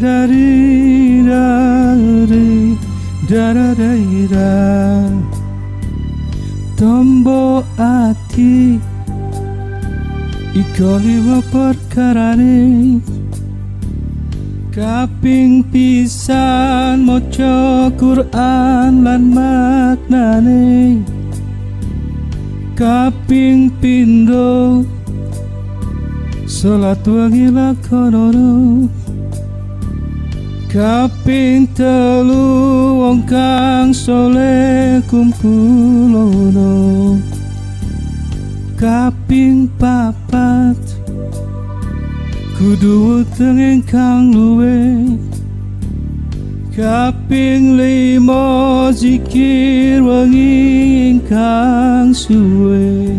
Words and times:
da 0.00 0.26
di 0.26 1.22
da 1.28 1.94
di 2.24 2.76
da 3.28 3.52
da 3.52 3.68
da 3.80 3.92
da 4.32 4.50
Tombo 6.76 7.62
ati 7.76 8.80
Iko 10.56 10.90
lima 11.04 11.38
perkarane 11.52 13.00
Kaping 14.72 15.68
pisan 15.68 17.04
moco 17.04 17.90
Quran 18.00 19.02
lan 19.04 19.22
maknane. 19.36 21.04
Kaping 22.78 23.68
pindo 23.82 24.86
Salat 26.46 27.04
wangi 27.04 27.50
lakonono 27.52 28.99
Kaping 30.70 31.66
telu 31.74 32.46
wong 33.02 33.26
kang 33.26 33.90
soleh 33.90 35.02
kumpulono 35.10 36.70
Kaping 38.78 39.66
papat 39.74 40.78
Kudu 42.54 43.24
weteng 43.24 43.80
kang 43.88 44.36
luwe. 44.36 45.10
Kaping 46.76 47.80
limo 47.80 48.92
zikir 48.92 50.04
wangi 50.04 51.16
ingkang 51.16 52.12
suwe. 52.12 53.16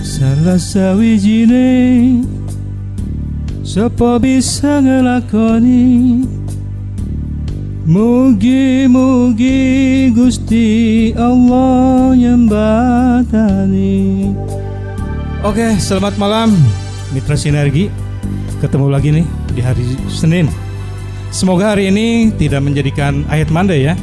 Salah 0.00 0.56
sawijine 0.56 2.24
Sapa 3.76 4.16
bisa 4.16 4.80
ngelakoni? 4.80 6.24
Mugi-mugi 7.84 9.60
Gusti 10.16 11.12
Allah 11.12 12.16
nyembatani 12.16 13.92
Oke, 15.44 15.76
selamat 15.76 16.16
malam 16.16 16.56
Mitra 17.12 17.36
Sinergi. 17.36 17.92
Ketemu 18.64 18.88
lagi 18.88 19.12
nih 19.12 19.28
di 19.52 19.60
hari 19.60 19.84
Senin. 20.08 20.48
Semoga 21.28 21.76
hari 21.76 21.92
ini 21.92 22.32
tidak 22.32 22.64
menjadikan 22.64 23.28
ayat 23.28 23.52
Monday 23.52 23.92
ya 23.92 23.94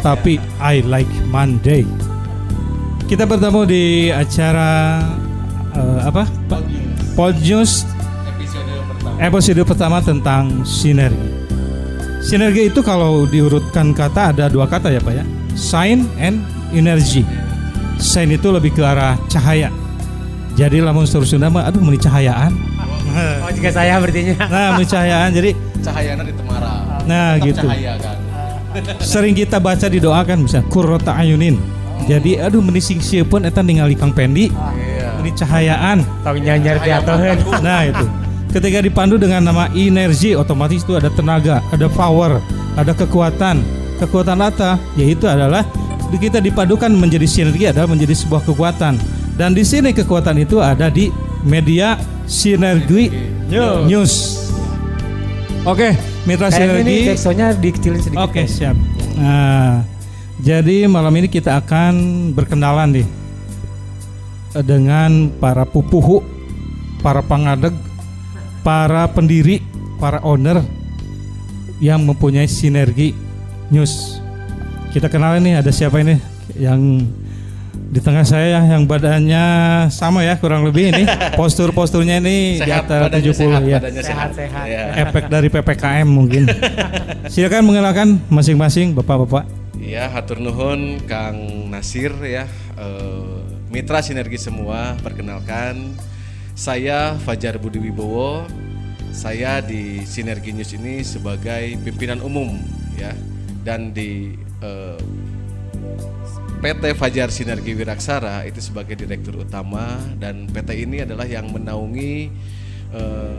Tapi 0.00 0.40
I 0.56 0.80
like 0.88 1.12
Monday. 1.28 1.84
Kita 3.04 3.28
bertemu 3.28 3.60
di 3.68 4.08
acara 4.08 5.04
eh, 5.76 6.00
apa? 6.00 6.24
Pod 7.12 7.36
News 7.44 7.97
episode 9.18 9.62
pertama 9.66 9.98
tentang 9.98 10.62
sinergi. 10.62 11.30
Sinergi 12.18 12.68
itu 12.70 12.80
kalau 12.82 13.24
diurutkan 13.24 13.94
kata 13.94 14.34
ada 14.34 14.50
dua 14.50 14.66
kata 14.66 14.90
ya 14.90 15.00
Pak 15.02 15.14
ya. 15.14 15.24
Sign 15.54 16.06
and 16.18 16.42
energy. 16.74 17.22
Sign 17.98 18.30
itu 18.30 18.50
lebih 18.50 18.74
ke 18.74 18.82
arah 18.82 19.18
cahaya. 19.26 19.70
Jadi 20.58 20.82
lamun 20.82 21.06
suruh 21.06 21.26
Sunda 21.26 21.46
mah 21.46 21.66
aduh 21.66 21.82
meni 21.82 21.98
cahayaan. 21.98 22.52
Oh 23.18 23.50
juga 23.50 23.72
saya 23.72 23.96
berarti 23.98 24.36
Nah, 24.52 24.76
meni 24.76 24.84
cahayaan. 24.84 25.30
Jadi 25.32 25.50
Cahayana 25.80 26.22
di 26.22 26.34
Temara. 26.36 27.00
nah 27.08 27.34
Tetap 27.34 27.46
gitu. 27.50 27.66
Cahaya 27.66 27.92
kan. 27.96 28.16
Sering 29.00 29.32
kita 29.32 29.56
baca 29.58 29.86
didoakan 29.88 30.44
bisa 30.44 30.60
kurrota 30.68 31.16
ayunin. 31.16 31.56
Jadi 32.04 32.36
aduh 32.36 32.60
meni 32.60 32.78
sing 32.84 33.00
pun 33.26 33.42
eta 33.42 33.64
ningali 33.64 33.96
Kang 33.96 34.12
Pendi, 34.12 34.52
Iya. 34.52 35.18
meni 35.18 35.32
cahayaan. 35.34 35.98
Tong 36.20 36.38
nyanyar 36.38 36.78
tiatoheun. 36.84 37.38
Nah 37.64 37.80
itu. 37.88 38.04
Ketika 38.58 38.82
dipandu 38.82 39.14
dengan 39.22 39.46
nama 39.46 39.70
energi, 39.70 40.34
otomatis 40.34 40.82
itu 40.82 40.98
ada 40.98 41.06
tenaga, 41.14 41.62
ada 41.70 41.86
power, 41.86 42.42
ada 42.74 42.90
kekuatan. 42.90 43.62
Kekuatan 44.02 44.34
apa? 44.42 44.82
Yaitu 44.98 45.30
adalah 45.30 45.62
kita 46.10 46.42
dipadukan 46.42 46.90
menjadi 46.90 47.22
sinergi 47.22 47.70
adalah 47.70 47.86
menjadi 47.86 48.18
sebuah 48.18 48.42
kekuatan. 48.42 48.98
Dan 49.38 49.54
di 49.54 49.62
sini 49.62 49.94
kekuatan 49.94 50.42
itu 50.42 50.58
ada 50.58 50.90
di 50.90 51.06
media 51.46 52.02
sinergi 52.26 53.14
news. 53.86 54.42
Oke, 55.62 55.94
mitra 56.26 56.50
Kayaknya 56.50 56.82
ini 56.82 56.82
sinergi. 56.82 57.08
backsoundnya 57.14 57.48
dikecilin 57.62 58.00
sedikit. 58.02 58.26
Oke, 58.26 58.42
siap. 58.50 58.74
Nah, 59.22 59.86
jadi 60.42 60.90
malam 60.90 61.14
ini 61.14 61.30
kita 61.30 61.62
akan 61.62 61.94
berkenalan 62.34 62.90
nih 62.90 63.06
eh, 64.58 64.64
dengan 64.66 65.30
para 65.38 65.62
pupuhu, 65.62 66.26
para 67.06 67.22
pangadeg, 67.22 67.86
para 68.68 69.08
pendiri, 69.08 69.64
para 69.96 70.20
owner 70.20 70.60
yang 71.80 72.04
mempunyai 72.04 72.44
sinergi 72.44 73.16
news. 73.72 74.20
Kita 74.92 75.08
kenalan 75.08 75.40
nih 75.40 75.64
ada 75.64 75.72
siapa 75.72 76.04
ini 76.04 76.20
yang 76.52 77.00
di 77.88 77.96
tengah 78.04 78.28
saya 78.28 78.60
yang 78.60 78.84
badannya 78.84 79.44
sama 79.88 80.20
ya 80.20 80.36
kurang 80.36 80.68
lebih 80.68 80.92
ini 80.92 81.08
postur-posturnya 81.40 82.20
ini 82.20 82.60
di 82.60 82.68
Sehat, 82.68 82.84
atas 82.84 83.08
badannya 83.08 83.32
70 83.32 83.40
sehat, 83.40 83.62
ya 83.64 83.78
badannya 83.80 84.04
Sehat, 84.04 84.30
sehat. 84.36 84.64
Iya. 84.68 84.82
efek 85.08 85.24
dari 85.32 85.48
PPKM 85.48 86.04
mungkin. 86.04 86.44
Silakan 87.32 87.64
mengenalkan 87.64 88.20
masing-masing 88.28 88.92
Bapak-bapak. 88.92 89.48
Iya, 89.80 90.12
hatur 90.12 90.44
nuhun 90.44 91.00
Kang 91.08 91.40
Nasir 91.72 92.12
ya. 92.20 92.44
Eh, 92.76 93.32
mitra 93.72 94.04
sinergi 94.04 94.36
semua, 94.36 94.92
perkenalkan 95.00 95.96
saya 96.58 97.14
Fajar 97.22 97.54
Budi 97.62 97.78
Wibowo. 97.78 98.42
Saya 99.14 99.62
di 99.62 100.02
Sinergi 100.02 100.50
News 100.50 100.74
ini 100.74 101.06
sebagai 101.06 101.78
pimpinan 101.86 102.18
umum 102.18 102.58
ya 102.98 103.14
dan 103.62 103.94
di 103.94 104.34
eh, 104.62 105.00
PT 106.58 106.98
Fajar 106.98 107.30
Sinergi 107.30 107.78
Wiraksara 107.78 108.42
itu 108.44 108.58
sebagai 108.58 108.98
direktur 108.98 109.42
utama 109.42 109.96
dan 110.18 110.50
PT 110.50 110.86
ini 110.86 111.06
adalah 111.06 111.24
yang 111.24 111.50
menaungi 111.50 112.30
eh, 112.94 113.36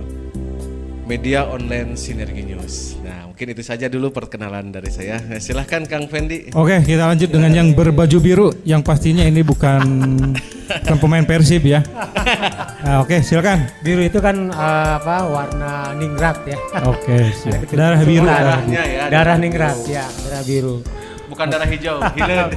media 1.09 1.41
online 1.49 1.97
Sinergi 1.97 2.45
News. 2.45 2.93
Nah, 3.01 3.33
mungkin 3.33 3.49
itu 3.49 3.65
saja 3.65 3.89
dulu 3.89 4.13
perkenalan 4.13 4.69
dari 4.69 4.93
saya. 4.93 5.17
Nah, 5.17 5.41
silahkan 5.41 5.81
Kang 5.89 6.05
Fendi. 6.05 6.53
Oke, 6.53 6.77
kita 6.85 7.09
lanjut 7.09 7.33
dengan 7.33 7.49
yang 7.49 7.73
berbaju 7.73 8.17
biru 8.21 8.47
yang 8.61 8.85
pastinya 8.85 9.25
ini 9.25 9.41
bukan 9.41 9.81
bukan 10.85 10.97
pemain 11.01 11.25
Persib 11.25 11.65
ya. 11.65 11.81
Nah, 12.85 13.01
oke, 13.01 13.25
silakan. 13.25 13.65
Biru 13.81 14.05
itu 14.05 14.21
kan 14.21 14.53
eh, 14.53 14.89
apa 15.01 15.25
warna 15.25 15.97
ningrat 15.97 16.45
ya. 16.45 16.57
Oke, 16.85 17.17
siap. 17.41 17.65
Darah 17.73 18.05
biru. 18.05 18.29
darah. 18.29 18.61
Darahnya 18.61 18.83
ya. 18.85 19.03
Darah 19.09 19.37
ningrat 19.41 19.77
ya, 19.89 20.05
darah 20.29 20.43
biru. 20.45 20.85
Bukan 21.25 21.45
darah 21.49 21.65
hijau, 21.65 21.97
hilang. 22.21 22.53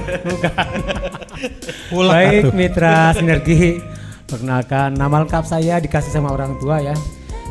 Pulak 1.89 2.13
Baik 2.13 2.41
atuh. 2.45 2.53
mitra 2.53 2.97
sinergi, 3.17 3.81
perkenalkan 4.29 4.93
nama 4.93 5.25
lengkap 5.25 5.41
saya 5.41 5.81
dikasih 5.81 6.13
sama 6.13 6.29
orang 6.29 6.53
tua 6.61 6.77
ya. 6.85 6.93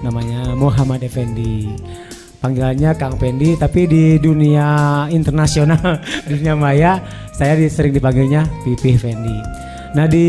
Namanya 0.02 0.54
Muhammad 0.58 1.02
Effendi. 1.06 1.72
Panggilannya 2.42 2.98
Kang 2.98 3.14
Fendi, 3.22 3.54
tapi 3.54 3.86
di 3.86 4.18
dunia 4.18 5.06
internasional, 5.14 6.02
di 6.26 6.42
dunia 6.42 6.58
maya, 6.58 6.98
saya 7.30 7.54
sering 7.70 7.94
dipanggilnya 7.94 8.42
Pipi 8.66 8.98
Fendi. 8.98 9.38
Nah 9.94 10.10
di 10.10 10.26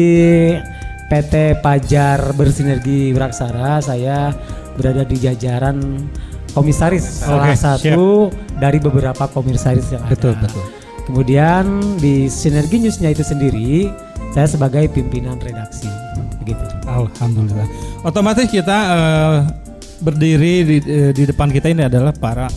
PT 1.09 1.57
Pajar 1.65 2.37
Bersinergi 2.37 3.09
Wiraksara, 3.17 3.81
saya 3.81 4.29
berada 4.77 5.01
di 5.01 5.17
jajaran 5.17 6.05
komisaris, 6.53 7.25
salah 7.25 7.49
Oke, 7.49 7.57
satu 7.57 8.29
dari 8.61 8.77
beberapa 8.77 9.25
komisaris 9.25 9.89
yang 9.89 10.05
ada. 10.05 10.13
Betul, 10.13 10.37
betul. 10.37 10.63
Kemudian 11.09 11.65
di 11.99 12.31
Sinergi 12.31 12.79
Newsnya 12.79 13.11
itu 13.11 13.25
sendiri, 13.25 13.89
saya 14.31 14.47
sebagai 14.47 14.87
pimpinan 14.93 15.41
redaksi. 15.41 15.89
Begitu. 16.39 16.63
Alhamdulillah. 16.87 17.67
Otomatis 18.07 18.47
kita 18.47 18.77
eh, 18.93 19.37
berdiri 20.03 20.53
di, 20.61 20.77
eh, 20.81 21.11
di 21.11 21.23
depan 21.23 21.47
kita 21.47 21.67
ini 21.67 21.83
adalah 21.83 22.11
para 22.11 22.51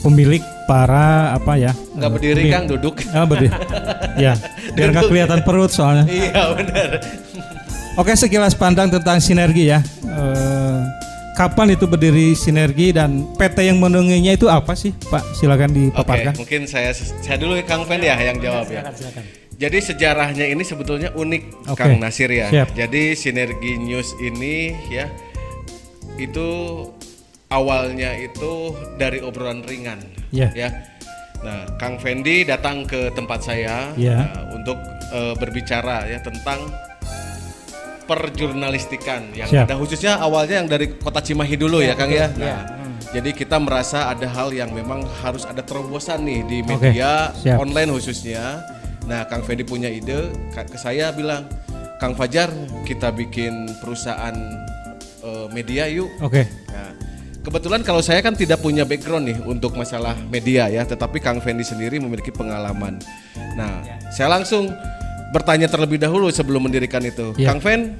pemilik 0.00 0.40
para 0.64 1.30
apa 1.32 1.54
ya? 1.54 1.72
Nggak 1.92 2.10
berdiri 2.10 2.34
pemilik- 2.40 2.52
Kang, 2.52 2.64
duduk. 2.66 2.94
Ah, 3.12 3.24
berdiri. 3.24 3.52
ya, 4.18 4.32
biar 4.72 4.88
nggak 4.90 5.06
kelihatan 5.06 5.40
perut 5.42 5.70
soalnya. 5.70 6.04
iya, 6.08 6.42
benar. 6.52 6.88
Oke, 7.94 8.12
sekilas 8.12 8.52
pandang 8.52 8.88
tentang 8.88 9.16
sinergi 9.18 9.68
ya. 9.68 9.80
Eh, 10.02 10.80
kapan 11.32 11.72
itu 11.72 11.84
berdiri 11.84 12.32
sinergi 12.32 12.92
dan 12.92 13.24
PT 13.34 13.64
yang 13.64 13.76
menunggunya 13.76 14.32
itu 14.32 14.48
apa 14.48 14.72
sih, 14.72 14.92
Pak? 14.92 15.32
Silakan 15.34 15.70
Oke, 15.70 15.78
dipaparkan. 15.92 16.32
mungkin 16.34 16.64
saya 16.64 16.92
saya 16.92 17.36
dulu 17.36 17.56
Kang 17.62 17.84
Fendi 17.84 18.06
ya 18.06 18.16
yang 18.18 18.36
jawab 18.36 18.64
ya. 18.66 18.80
Silakan, 18.80 18.94
silakan. 18.94 19.24
Jadi 19.56 19.78
sejarahnya 19.80 20.44
ini 20.46 20.60
sebetulnya 20.60 21.08
unik 21.16 21.72
Oke, 21.72 21.80
Kang 21.80 21.96
Nasir 21.96 22.28
ya. 22.28 22.52
siap. 22.52 22.76
Jadi 22.76 23.16
Sinergi 23.16 23.80
News 23.80 24.12
ini 24.18 24.76
ya 24.86 25.08
itu 26.16 26.48
awalnya 27.48 28.16
itu 28.16 28.74
dari 28.96 29.20
obrolan 29.20 29.62
ringan 29.62 30.00
Ya. 30.34 30.50
ya. 30.52 30.68
Nah, 31.40 31.68
Kang 31.78 32.00
Fendi 32.00 32.42
datang 32.42 32.82
ke 32.82 33.12
tempat 33.12 33.44
saya 33.44 33.92
Ya. 33.94 34.26
nah, 34.26 34.42
untuk 34.50 34.76
eh, 35.12 35.34
berbicara 35.38 36.08
ya 36.08 36.18
tentang 36.18 36.66
perjurnalistikan 38.06 39.34
yang 39.34 39.50
Siap. 39.50 39.66
ada 39.66 39.74
khususnya 39.74 40.18
awalnya 40.18 40.62
yang 40.62 40.68
dari 40.70 40.94
kota 40.94 41.18
Cimahi 41.18 41.58
dulu 41.58 41.82
ya, 41.82 41.94
Kang 41.94 42.10
ya. 42.10 42.30
Nah, 42.32 42.62
Jadi 43.06 43.32
kita 43.32 43.56
merasa 43.62 44.10
ada 44.10 44.26
hal 44.26 44.50
yang 44.50 44.74
memang 44.74 45.00
harus 45.22 45.46
ada 45.46 45.62
terobosan 45.62 46.26
nih 46.26 46.42
di 46.42 46.58
media 46.60 47.30
siap. 47.32 47.62
online 47.62 47.88
khususnya. 47.94 48.66
Nah, 49.06 49.22
Kang 49.30 49.46
Fendi 49.46 49.62
punya 49.62 49.86
ide, 49.86 50.34
ke 50.50 50.74
saya 50.76 51.14
bilang, 51.14 51.46
Kang 51.96 52.12
Fajar, 52.12 52.50
kita 52.82 53.14
bikin 53.14 53.70
perusahaan 53.78 54.34
media 55.48 55.86
yuk. 55.86 56.10
Oke. 56.20 56.46
Nah, 56.68 56.92
kebetulan 57.42 57.80
kalau 57.80 58.00
saya 58.00 58.18
kan 58.20 58.34
tidak 58.34 58.58
punya 58.58 58.82
background 58.82 59.26
nih 59.26 59.38
untuk 59.42 59.74
masalah 59.74 60.18
media 60.26 60.66
ya, 60.66 60.82
tetapi 60.82 61.18
Kang 61.18 61.38
Fendi 61.38 61.62
sendiri 61.62 61.98
memiliki 61.98 62.30
pengalaman. 62.30 62.98
Nah, 63.54 63.82
saya 64.10 64.30
langsung 64.30 64.70
bertanya 65.30 65.66
terlebih 65.66 65.98
dahulu 65.98 66.30
sebelum 66.30 66.66
mendirikan 66.66 67.02
itu. 67.02 67.34
Ya. 67.36 67.50
Kang 67.50 67.60
Fen, 67.60 67.98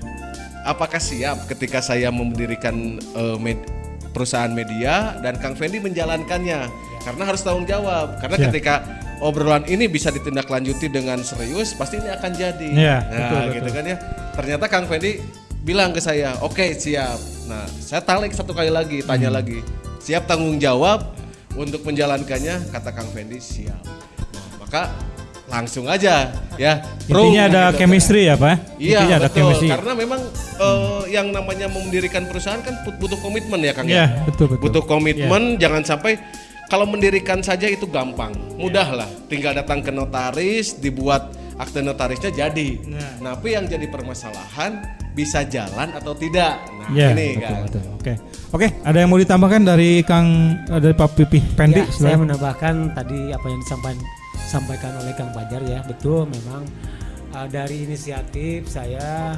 apakah 0.63 0.99
siap 0.99 1.47
ketika 1.47 1.79
saya 1.79 2.11
mendirikan 2.11 2.99
eh, 2.99 3.39
med- 3.39 3.67
perusahaan 4.11 4.49
media 4.49 5.19
dan 5.21 5.37
Kang 5.37 5.55
Fendi 5.55 5.77
menjalankannya? 5.79 6.71
Karena 7.07 7.23
harus 7.23 7.45
tanggung 7.45 7.69
jawab. 7.69 8.19
Karena 8.19 8.35
Ya. 8.35 8.45
ketika 8.51 8.75
obrolan 9.23 9.63
ini 9.71 9.87
bisa 9.87 10.11
ditindaklanjuti 10.11 10.91
dengan 10.91 11.23
serius, 11.23 11.71
pasti 11.73 12.03
ini 12.03 12.11
akan 12.11 12.31
jadi. 12.35 12.69
Ya, 12.75 12.97
nah, 12.99 13.15
betul, 13.15 13.43
gitu 13.55 13.63
betul. 13.63 13.75
kan 13.79 13.85
ya. 13.87 13.97
Ternyata 14.35 14.65
Kang 14.67 14.87
Fendi 14.91 15.13
bilang 15.63 15.95
ke 15.95 16.01
saya, 16.03 16.35
oke 16.43 16.75
siap. 16.75 17.36
Nah, 17.47 17.65
saya 17.79 18.03
tarik 18.03 18.35
satu 18.35 18.51
kali 18.51 18.69
lagi, 18.69 19.01
tanya 19.01 19.31
Hmm. 19.31 19.39
lagi, 19.39 19.59
siap 19.99 20.27
tanggung 20.27 20.59
jawab 20.59 21.15
untuk 21.55 21.83
menjalankannya? 21.83 22.71
Kata 22.71 22.91
Kang 22.91 23.09
Fendi 23.11 23.39
siap. 23.39 23.79
Nah, 24.35 24.47
maka 24.59 24.91
langsung 25.47 25.87
aja 25.87 26.35
ya. 26.59 26.83
Bro, 27.07 27.31
Intinya 27.31 27.43
ada 27.47 27.63
gitu. 27.71 27.79
chemistry 27.79 28.27
ya 28.27 28.35
Pak? 28.35 28.83
Iya 28.83 28.99
Intinya 28.99 29.17
ada 29.17 29.29
betul, 29.31 29.39
chemistry. 29.47 29.69
karena 29.71 29.93
memang 29.95 30.21
eh, 30.57 31.03
yang 31.13 31.27
namanya 31.31 31.67
mendirikan 31.69 32.27
perusahaan 32.27 32.59
kan 32.59 32.83
but- 32.83 32.99
butuh 32.99 33.19
komitmen 33.21 33.63
ya 33.63 33.71
Kang 33.71 33.87
Iya, 33.87 33.95
ya. 33.95 34.07
betul, 34.27 34.51
betul. 34.51 34.63
Butuh 34.67 34.83
komitmen, 34.85 35.43
jangan 35.57 35.87
sampai 35.87 36.19
kalau 36.67 36.83
mendirikan 36.83 37.39
saja 37.41 37.71
itu 37.71 37.87
gampang, 37.87 38.35
mudah 38.59 38.91
lah. 38.91 39.07
Tinggal 39.31 39.55
datang 39.55 39.87
ke 39.87 39.95
notaris, 39.95 40.75
dibuat 40.75 41.31
akte 41.55 41.79
notarisnya 41.79 42.35
jadi. 42.35 42.83
Nah, 42.91 43.39
tapi 43.39 43.55
yang 43.55 43.71
jadi 43.71 43.87
permasalahan 43.87 44.83
bisa 45.17 45.41
jalan 45.49 45.89
atau 45.97 46.13
tidak. 46.13 46.61
Nah, 46.69 46.93
Iya, 46.93 47.17
ini 47.17 47.41
betul, 47.41 47.49
kan. 47.49 47.61
betul. 47.65 47.83
Oke. 47.97 48.13
Oke, 48.55 48.69
ada 48.85 48.99
yang 49.01 49.09
mau 49.11 49.19
ditambahkan 49.19 49.63
dari 49.65 50.05
Kang 50.05 50.61
eh, 50.69 50.79
dari 50.79 50.93
Pak 50.93 51.17
Pipi 51.17 51.41
Pendi? 51.57 51.81
Ya, 51.83 51.89
saya 51.89 52.15
silakan. 52.15 52.21
menambahkan 52.29 52.75
tadi 52.93 53.21
apa 53.33 53.47
yang 53.49 53.61
disampaikan 53.65 53.99
sampaikan 54.47 54.93
oleh 55.03 55.13
Kang 55.19 55.35
Fajar 55.35 55.59
ya 55.67 55.83
betul 55.83 56.31
memang 56.31 56.63
uh, 57.35 57.49
dari 57.51 57.83
inisiatif 57.83 58.71
saya 58.71 59.35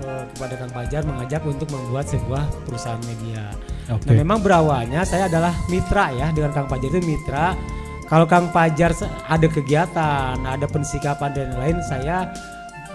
uh, 0.00 0.24
kepada 0.32 0.54
Kang 0.56 0.72
Fajar 0.72 1.02
mengajak 1.04 1.44
untuk 1.44 1.68
membuat 1.68 2.08
sebuah 2.08 2.48
perusahaan 2.64 3.02
media. 3.04 3.52
Oke. 3.92 4.08
Nah 4.08 4.14
memang 4.16 4.40
berawalnya 4.40 5.04
saya 5.04 5.28
adalah 5.28 5.52
mitra 5.68 6.08
ya 6.16 6.32
dengan 6.32 6.56
Kang 6.56 6.70
Fajar 6.70 6.88
itu 6.88 7.04
mitra. 7.04 7.52
Kalau 8.08 8.24
Kang 8.24 8.48
Fajar 8.48 8.96
ada 9.28 9.46
kegiatan, 9.52 10.40
ada 10.40 10.64
pensikapan 10.64 11.28
dan 11.36 11.52
lain 11.60 11.76
saya 11.84 12.24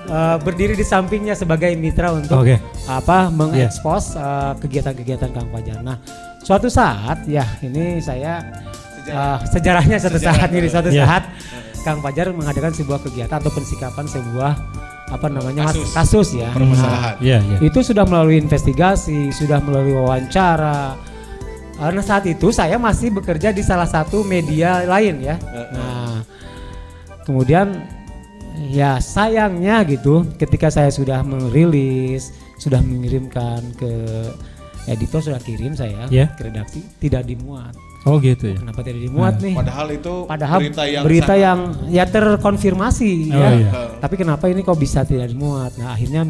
uh, 0.09 0.37
berdiri 0.41 0.73
di 0.73 0.85
sampingnya 0.85 1.35
sebagai 1.35 1.71
mitra 1.75 2.11
untuk 2.15 2.43
Oke. 2.43 2.59
apa 2.89 3.29
mengekspos 3.31 4.15
uh, 4.15 4.53
kegiatan-kegiatan 4.59 5.29
Kang 5.31 5.47
Fajar. 5.51 5.79
Nah, 5.83 5.99
suatu 6.41 6.67
saat 6.67 7.23
ya 7.27 7.43
ini 7.63 7.99
saya 7.99 8.39
uh, 9.11 9.37
sejarahnya 9.47 9.99
suatu 9.99 10.19
saat 10.19 10.49
nih 10.51 10.67
suatu 10.67 10.89
Iya. 10.91 11.05
saat 11.05 11.23
Kang 11.83 11.99
Fajar 11.99 12.31
mengadakan 12.31 12.71
sebuah 12.71 13.03
kegiatan 13.03 13.39
atau 13.43 13.51
pensikapan 13.51 14.07
sebuah 14.07 14.51
apa 15.13 15.27
namanya 15.29 15.69
Kasus. 15.69 15.89
kasus 15.93 16.29
ya. 16.39 16.49
Permasalahan. 16.55 17.15
Iya, 17.19 17.37
iya. 17.43 17.57
Itu 17.61 17.83
sudah 17.83 18.07
melalui 18.07 18.39
investigasi, 18.39 19.29
sudah 19.35 19.59
melalui 19.61 19.93
wawancara. 19.99 20.95
Karena 21.73 22.01
saat 22.01 22.23
itu 22.25 22.49
saya 22.55 22.79
masih 22.79 23.11
bekerja 23.11 23.51
di 23.51 23.59
salah 23.61 23.85
satu 23.85 24.23
media 24.23 24.87
lain 24.87 25.19
ya. 25.21 25.35
Nah, 25.75 26.23
kemudian 27.27 27.83
ya 28.69 28.97
sayangnya 28.97 29.81
gitu, 29.83 30.25
ketika 30.35 30.67
saya 30.67 30.89
sudah 30.89 31.21
merilis, 31.21 32.29
sudah 32.55 32.79
mengirimkan 32.79 33.61
ke 33.73 33.91
editor 34.85 35.23
sudah 35.23 35.39
kirim 35.39 35.73
saya 35.73 36.05
Ya. 36.07 36.27
ke 36.29 36.43
redaksi 36.43 36.83
tidak 36.99 37.23
dimuat. 37.23 37.71
Oh 38.03 38.19
gitu 38.19 38.51
ya. 38.51 38.59
Kenapa 38.59 38.83
tidak 38.83 38.99
dimuat 39.01 39.39
nih? 39.39 39.55
Padahal 39.55 39.87
itu 39.89 40.13
Padahal 40.27 40.59
berita 40.59 40.83
yang 40.83 41.03
berita 41.03 41.25
sangat- 41.29 41.39
yang 41.39 41.59
ya 41.87 42.03
terkonfirmasi 42.03 43.11
Oh, 43.31 43.39
ya. 43.39 43.49
iya. 43.55 43.71
Tapi 43.97 44.15
kenapa 44.17 44.45
ini 44.47 44.59
kok 44.59 44.75
bisa 44.75 45.07
tidak 45.07 45.31
dimuat? 45.31 45.71
Nah, 45.79 45.95
akhirnya 45.95 46.27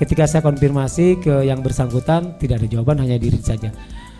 ketika 0.00 0.24
saya 0.24 0.40
konfirmasi 0.40 1.20
ke 1.20 1.44
yang 1.44 1.60
bersangkutan 1.60 2.40
tidak 2.40 2.64
ada 2.64 2.68
jawaban 2.68 3.04
hanya 3.04 3.20
diri 3.20 3.36
saja. 3.36 3.68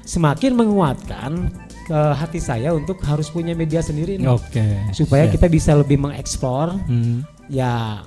Semakin 0.05 0.53
menguatkan 0.53 1.49
ke 1.87 1.97
hati 2.15 2.37
saya 2.37 2.71
untuk 2.71 3.01
harus 3.01 3.33
punya 3.33 3.57
media 3.57 3.81
sendiri 3.81 4.15
nih. 4.15 4.29
Oke. 4.29 4.93
supaya 4.93 5.25
Siap. 5.25 5.41
kita 5.41 5.47
bisa 5.49 5.73
lebih 5.73 5.97
mengeksplor 5.97 6.77
Hmm. 6.85 7.25
Ya 7.51 8.01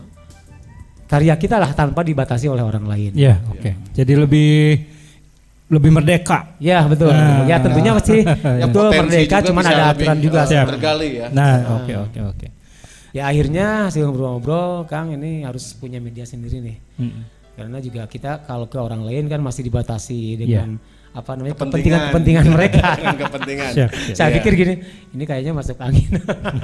karya 1.06 1.36
kita 1.38 1.62
lah 1.62 1.76
tanpa 1.76 2.02
dibatasi 2.02 2.50
oleh 2.50 2.64
orang 2.66 2.88
lain. 2.90 3.12
Ya, 3.14 3.38
oke. 3.52 3.94
Jadi 3.94 4.14
lebih 4.18 4.82
lebih 5.70 5.92
merdeka. 5.94 6.58
Ya 6.58 6.86
betul. 6.90 7.14
Nah. 7.14 7.46
Ya 7.46 7.62
tentunya 7.62 7.92
masih 7.94 8.26
yang 8.62 8.72
betul 8.74 8.90
merdeka, 8.90 9.38
cuman 9.46 9.64
ada 9.68 9.76
lebih, 9.76 9.94
aturan 9.94 10.18
juga. 10.24 10.40
Siap. 10.50 10.66
tergali 10.74 11.10
ya. 11.22 11.28
Nah, 11.30 11.82
oke 11.82 11.94
oke 12.10 12.20
oke. 12.34 12.48
Ya 13.14 13.30
akhirnya 13.30 13.94
hasil 13.94 14.10
ngobrol-ngobrol, 14.10 14.90
Kang 14.90 15.14
ini 15.14 15.46
harus 15.46 15.78
punya 15.78 16.02
media 16.02 16.26
sendiri 16.26 16.66
nih. 16.66 16.78
Mm. 16.98 17.22
Karena 17.54 17.78
juga 17.78 18.06
kita 18.06 18.42
kalau 18.44 18.66
ke 18.66 18.76
orang 18.76 19.02
lain 19.02 19.26
kan 19.26 19.38
masih 19.38 19.62
dibatasi 19.62 20.36
dengan 20.36 20.82
apa 21.14 21.38
namanya 21.38 21.54
Kepentingan. 21.54 22.10
kepentingan-kepentingan 22.10 22.46
mereka. 22.50 22.88
Kepentingan. 23.22 23.70
Siap, 23.72 23.90
siap. 23.94 24.16
Saya 24.18 24.28
Iya. 24.28 24.36
pikir 24.36 24.52
gini, 24.56 24.74
ini 25.14 25.24
kayaknya 25.24 25.54
masuk 25.54 25.78
angin. 25.78 26.10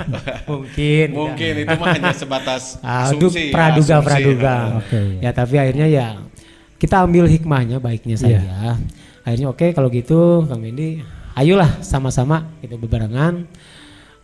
Mungkin. 0.50 1.07
Mungkin 1.13 1.53
itu 1.62 1.74
mah 1.75 1.88
hanya 1.94 2.09
sebatas 2.12 2.81
Aduh, 2.81 3.30
asumsi, 3.30 3.53
praduga 3.53 3.95
asumsi. 3.95 4.07
praduga. 4.09 4.56
Oke. 4.81 5.01
Ya 5.21 5.31
tapi 5.31 5.56
akhirnya 5.56 5.86
ya 5.86 6.07
kita 6.77 7.06
ambil 7.06 7.25
hikmahnya 7.27 7.77
baiknya 7.77 8.18
Iya. 8.18 8.24
saja. 8.41 8.41
Akhirnya 9.21 9.47
oke 9.47 9.65
kalau 9.71 9.89
gitu 9.91 10.47
Kang 10.50 10.57
Mendy, 10.57 11.06
ayolah 11.36 11.81
sama-sama 11.81 12.50
kita 12.57 12.74
bebarengan 12.74 13.45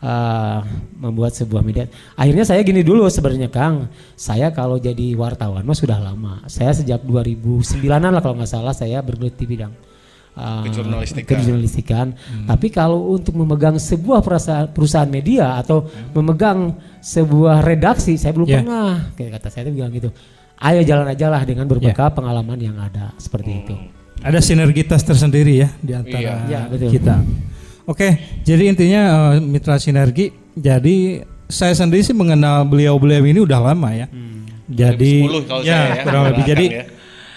eh, 0.06 0.60
membuat 0.96 1.34
sebuah 1.34 1.60
media. 1.60 1.90
Akhirnya 2.14 2.46
saya 2.46 2.62
gini 2.62 2.82
dulu 2.82 3.06
sebenarnya 3.08 3.50
Kang, 3.50 3.90
saya 4.14 4.50
kalau 4.50 4.78
jadi 4.78 5.14
wartawan 5.14 5.62
mah 5.62 5.74
sudah 5.74 5.98
lama. 5.98 6.46
Saya 6.46 6.72
sejak 6.72 7.02
2009-an 7.02 7.82
lah 8.08 8.22
kalau 8.22 8.38
nggak 8.38 8.52
salah 8.52 8.72
saya 8.72 9.02
bergelut 9.02 9.34
di 9.34 9.46
bidang 9.46 9.74
eh, 10.36 10.62
Kejurnalistikan. 10.64 11.26
kejurnalistikan. 11.26 12.08
Tapi 12.44 12.68
kalau 12.70 13.12
untuk 13.12 13.34
memegang 13.34 13.76
sebuah 13.76 14.20
perusahaan, 14.20 14.68
perusahaan 14.68 15.08
media 15.08 15.56
atau 15.56 15.84
memegang 16.12 16.76
sebuah 17.00 17.64
redaksi, 17.64 18.14
saya 18.16 18.32
belum 18.32 18.46
Ya. 18.46 18.62
pernah. 18.62 18.92
Kayak 19.16 19.32
kata 19.40 19.48
saya 19.50 19.64
itu 19.66 19.74
bilang 19.74 19.90
gitu. 19.90 20.12
Ayo 20.56 20.84
jalan 20.84 21.08
aja 21.08 21.28
lah 21.28 21.44
dengan 21.44 21.66
berbekal 21.66 22.12
pengalaman 22.12 22.56
yang 22.56 22.78
ada 22.78 23.12
seperti 23.18 23.52
itu. 23.60 23.76
Ada 24.24 24.40
sinergitas 24.40 25.04
tersendiri 25.04 25.60
ya 25.60 25.70
di 25.80 25.92
antara 25.92 26.20
Iya. 26.20 26.34
Iya, 26.48 26.60
betul. 26.72 26.90
Oke, 27.86 28.18
jadi 28.42 28.74
intinya 28.74 29.02
eh, 29.38 29.42
mitra 29.42 29.78
sinergi. 29.78 30.34
Jadi 30.58 31.22
saya 31.46 31.78
sendiri 31.78 32.02
sih 32.02 32.18
mengenal 32.18 32.66
beliau-beliau 32.66 33.22
ini 33.22 33.40
udah 33.46 33.60
lama 33.62 33.94
ya. 33.94 34.10
Jadi 34.66 35.22
2010 35.30 35.46
kalau 35.46 35.62
ya, 35.62 35.78
saya 35.78 35.86
ya, 35.94 36.02
kurang 36.02 36.24
lebih. 36.34 36.44
Jadi 36.50 36.66
ya. 36.74 36.84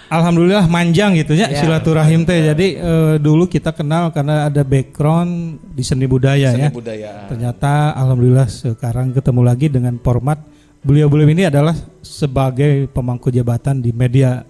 alhamdulillah 0.08 0.64
manjang 0.64 1.12
gitu 1.20 1.36
ya, 1.36 1.52
Ya. 1.52 1.60
silaturahim 1.60 2.24
teh. 2.24 2.40
Jadi 2.40 2.80
eh, 2.80 3.14
dulu 3.20 3.44
kita 3.44 3.76
kenal 3.76 4.08
karena 4.08 4.48
ada 4.48 4.64
background 4.64 5.60
di 5.76 5.84
seni 5.84 6.08
budaya 6.08 6.56
Seni 6.56 6.64
ya. 6.64 6.70
budaya. 6.72 7.10
Ternyata 7.28 7.92
alhamdulillah 8.00 8.48
sekarang 8.48 9.12
ketemu 9.12 9.40
lagi 9.44 9.68
dengan 9.68 10.00
format 10.00 10.40
beliau-beliau 10.80 11.28
ini 11.28 11.44
adalah 11.52 11.76
sebagai 12.00 12.88
pemangku 12.88 13.28
jabatan 13.28 13.84
di 13.84 13.92
media 13.92 14.40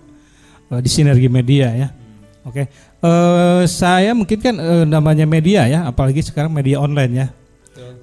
eh, 0.71 0.79
di 0.79 0.87
sinergi 0.87 1.27
media 1.27 1.75
ya. 1.75 1.89
Oke, 2.49 2.65
Eh, 2.99 3.63
saya 3.71 4.11
mungkin 4.11 4.43
kan 4.43 4.59
eh, 4.59 4.83
namanya 4.83 5.23
media 5.23 5.71
ya, 5.71 5.87
apalagi 5.87 6.19
sekarang 6.19 6.51
media 6.51 6.83
online 6.83 7.13
ya. 7.15 7.29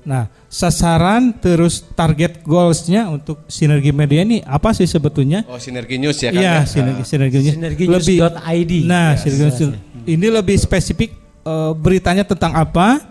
Nah, 0.06 0.30
sasaran 0.48 1.36
terus 1.36 1.84
target 1.98 2.40
goalsnya 2.46 3.12
untuk 3.12 3.44
sinergi 3.52 3.92
media 3.92 4.24
ini 4.24 4.40
apa 4.40 4.72
sih 4.72 4.88
sebetulnya? 4.88 5.44
Oh, 5.52 5.60
sinergi 5.60 6.00
news 6.00 6.16
ya 6.22 6.30
kan? 6.32 6.40
Iya, 6.40 6.54
ya? 6.54 6.64
sinergi 6.64 7.02
Ah. 7.02 7.06
sinergi 7.06 7.38
Sinerginews.id. 7.52 8.74
Nah, 8.88 9.08
Ya, 9.12 9.20
sinergi 9.20 9.44
news. 9.44 9.60
ini 10.08 10.28
lebih 10.32 10.56
spesifik 10.56 11.12
eh, 11.44 11.72
beritanya 11.76 12.24
tentang 12.24 12.56
apa, 12.56 13.04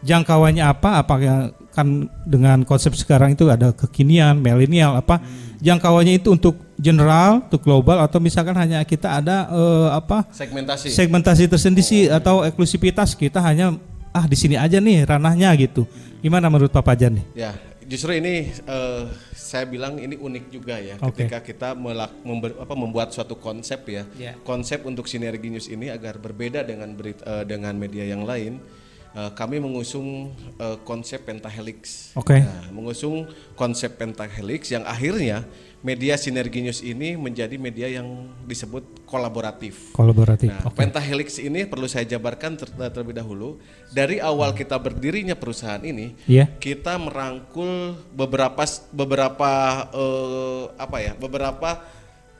jangkauannya 0.00 0.64
apa, 0.64 1.02
apa 1.04 1.14
yang 1.20 1.40
kan 1.70 1.86
dengan 2.24 2.64
konsep 2.64 2.96
sekarang 2.96 3.36
itu 3.36 3.44
ada 3.46 3.76
kekinian, 3.76 4.40
milenial 4.40 4.96
apa, 4.96 5.20
jangkauannya 5.60 6.16
itu 6.16 6.32
untuk 6.32 6.56
general, 6.86 7.42
untuk 7.42 7.66
global 7.66 7.98
atau 7.98 8.22
misalkan 8.22 8.54
hanya 8.54 8.78
kita 8.86 9.18
ada 9.18 9.50
eh, 9.50 9.88
apa 9.90 10.22
segmentasi. 10.30 10.94
segmentasi 10.94 11.50
tersendiri 11.50 12.06
atau 12.06 12.46
eksklusivitas 12.46 13.18
kita 13.18 13.42
hanya 13.42 13.74
ah 14.14 14.24
di 14.24 14.38
sini 14.38 14.54
aja 14.54 14.78
nih 14.78 15.02
ranahnya 15.02 15.50
gitu. 15.58 15.82
Gimana 16.22 16.46
menurut 16.46 16.70
Pak 16.70 16.86
Pajan 16.86 17.18
nih? 17.18 17.26
ya, 17.34 17.50
justru 17.82 18.14
ini 18.14 18.54
eh, 18.54 19.02
saya 19.36 19.62
bilang 19.62 19.94
ini 19.94 20.18
unik 20.18 20.44
juga 20.50 20.74
ya 20.82 20.98
Oke. 20.98 21.22
ketika 21.22 21.38
kita 21.38 21.68
melak, 21.78 22.10
member- 22.26 22.58
apa, 22.58 22.74
membuat 22.74 23.14
suatu 23.14 23.38
konsep 23.38 23.78
ya. 23.86 24.02
Ya. 24.18 24.32
Konsep 24.42 24.82
untuk 24.82 25.06
sinergi 25.06 25.50
news 25.50 25.70
ini 25.70 25.86
agar 25.86 26.18
berbeda 26.18 26.66
dengan 26.66 26.90
berit- 26.94 27.22
eh, 27.22 27.44
dengan 27.46 27.74
media 27.78 28.02
yang 28.02 28.26
lain. 28.26 28.58
Eh, 29.16 29.30
kami 29.32 29.56
mengusung 29.58 30.36
eh, 30.60 30.76
konsep 30.84 31.24
pentahelix. 31.24 32.12
Oke. 32.12 32.44
Nah, 32.44 32.68
mengusung 32.70 33.24
konsep 33.56 33.96
pentahelix 33.96 34.68
yang 34.68 34.84
akhirnya 34.84 35.48
media 35.80 36.18
sinergi 36.18 36.66
news 36.66 36.82
ini 36.82 37.14
menjadi 37.14 37.54
media 37.56 37.86
yang 37.86 38.26
disebut 38.42 39.06
kolaboratif. 39.06 39.94
Kolaboratif. 39.94 40.50
Nah, 40.50 40.66
Oke. 40.66 40.82
Pentahelix 40.82 41.38
ini 41.38 41.62
perlu 41.62 41.86
saya 41.86 42.02
jabarkan 42.02 42.58
ter- 42.58 42.74
terlebih 42.90 43.14
dahulu. 43.14 43.62
Dari 43.94 44.18
awal 44.18 44.50
kita 44.50 44.74
berdirinya 44.82 45.38
perusahaan 45.38 45.78
ini, 45.80 46.18
Iya. 46.26 46.50
kita 46.58 46.98
merangkul 46.98 47.94
beberapa 48.10 48.66
beberapa 48.90 49.50
eh, 49.94 50.64
apa 50.74 50.96
ya, 50.98 51.12
beberapa 51.14 51.70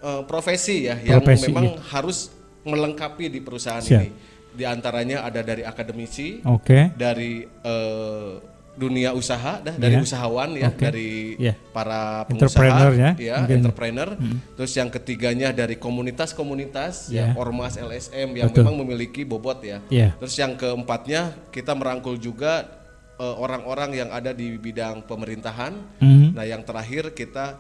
eh, 0.03 0.23
profesi 0.27 0.91
ya 0.91 0.99
yang 0.99 1.23
Profesi, 1.23 1.47
memang 1.47 1.79
iya. 1.79 1.83
harus 1.95 2.35
melengkapi 2.67 3.31
di 3.31 3.39
perusahaan 3.39 3.79
Siap. 3.79 4.01
ini. 4.03 4.11
Di 4.57 4.65
antaranya 4.65 5.21
ada 5.23 5.45
dari 5.45 5.63
akademisi, 5.63 6.41
Oke. 6.43 6.97
dari 6.97 7.45
eh, 7.45 8.33
dunia 8.77 9.17
usaha, 9.17 9.57
dah, 9.61 9.73
dari 9.73 9.97
Iya. 9.97 10.05
usahawan 10.05 10.53
ya, 10.53 10.69
Oke. 10.69 10.85
dari 10.85 11.11
Iya. 11.41 11.57
para 11.73 12.29
Entrepreneur 12.29 12.93
pengusaha, 12.93 13.01
ya, 13.01 13.11
ya, 13.17 13.35
mungkin. 13.41 13.57
entrepreneur. 13.57 14.09
Terus 14.53 14.73
yang 14.77 14.89
ketiganya 14.93 15.49
dari 15.53 15.77
komunitas-komunitas, 15.77 17.09
Iya. 17.09 17.33
ya, 17.33 17.41
ormas 17.41 17.77
LSM 17.77 18.37
yang 18.37 18.49
Betul. 18.53 18.69
memang 18.69 18.77
memiliki 18.85 19.25
bobot 19.25 19.65
ya. 19.65 19.81
Iya. 19.89 20.13
Terus 20.21 20.35
yang 20.37 20.57
keempatnya 20.57 21.49
kita 21.49 21.73
merangkul 21.73 22.17
juga 22.17 22.73
eh, 23.17 23.37
orang-orang 23.41 23.97
yang 23.97 24.11
ada 24.13 24.37
di 24.37 24.61
bidang 24.61 25.09
pemerintahan. 25.09 25.73
Mhm. 26.05 26.37
Nah, 26.37 26.45
yang 26.45 26.61
terakhir 26.61 27.17
kita 27.17 27.57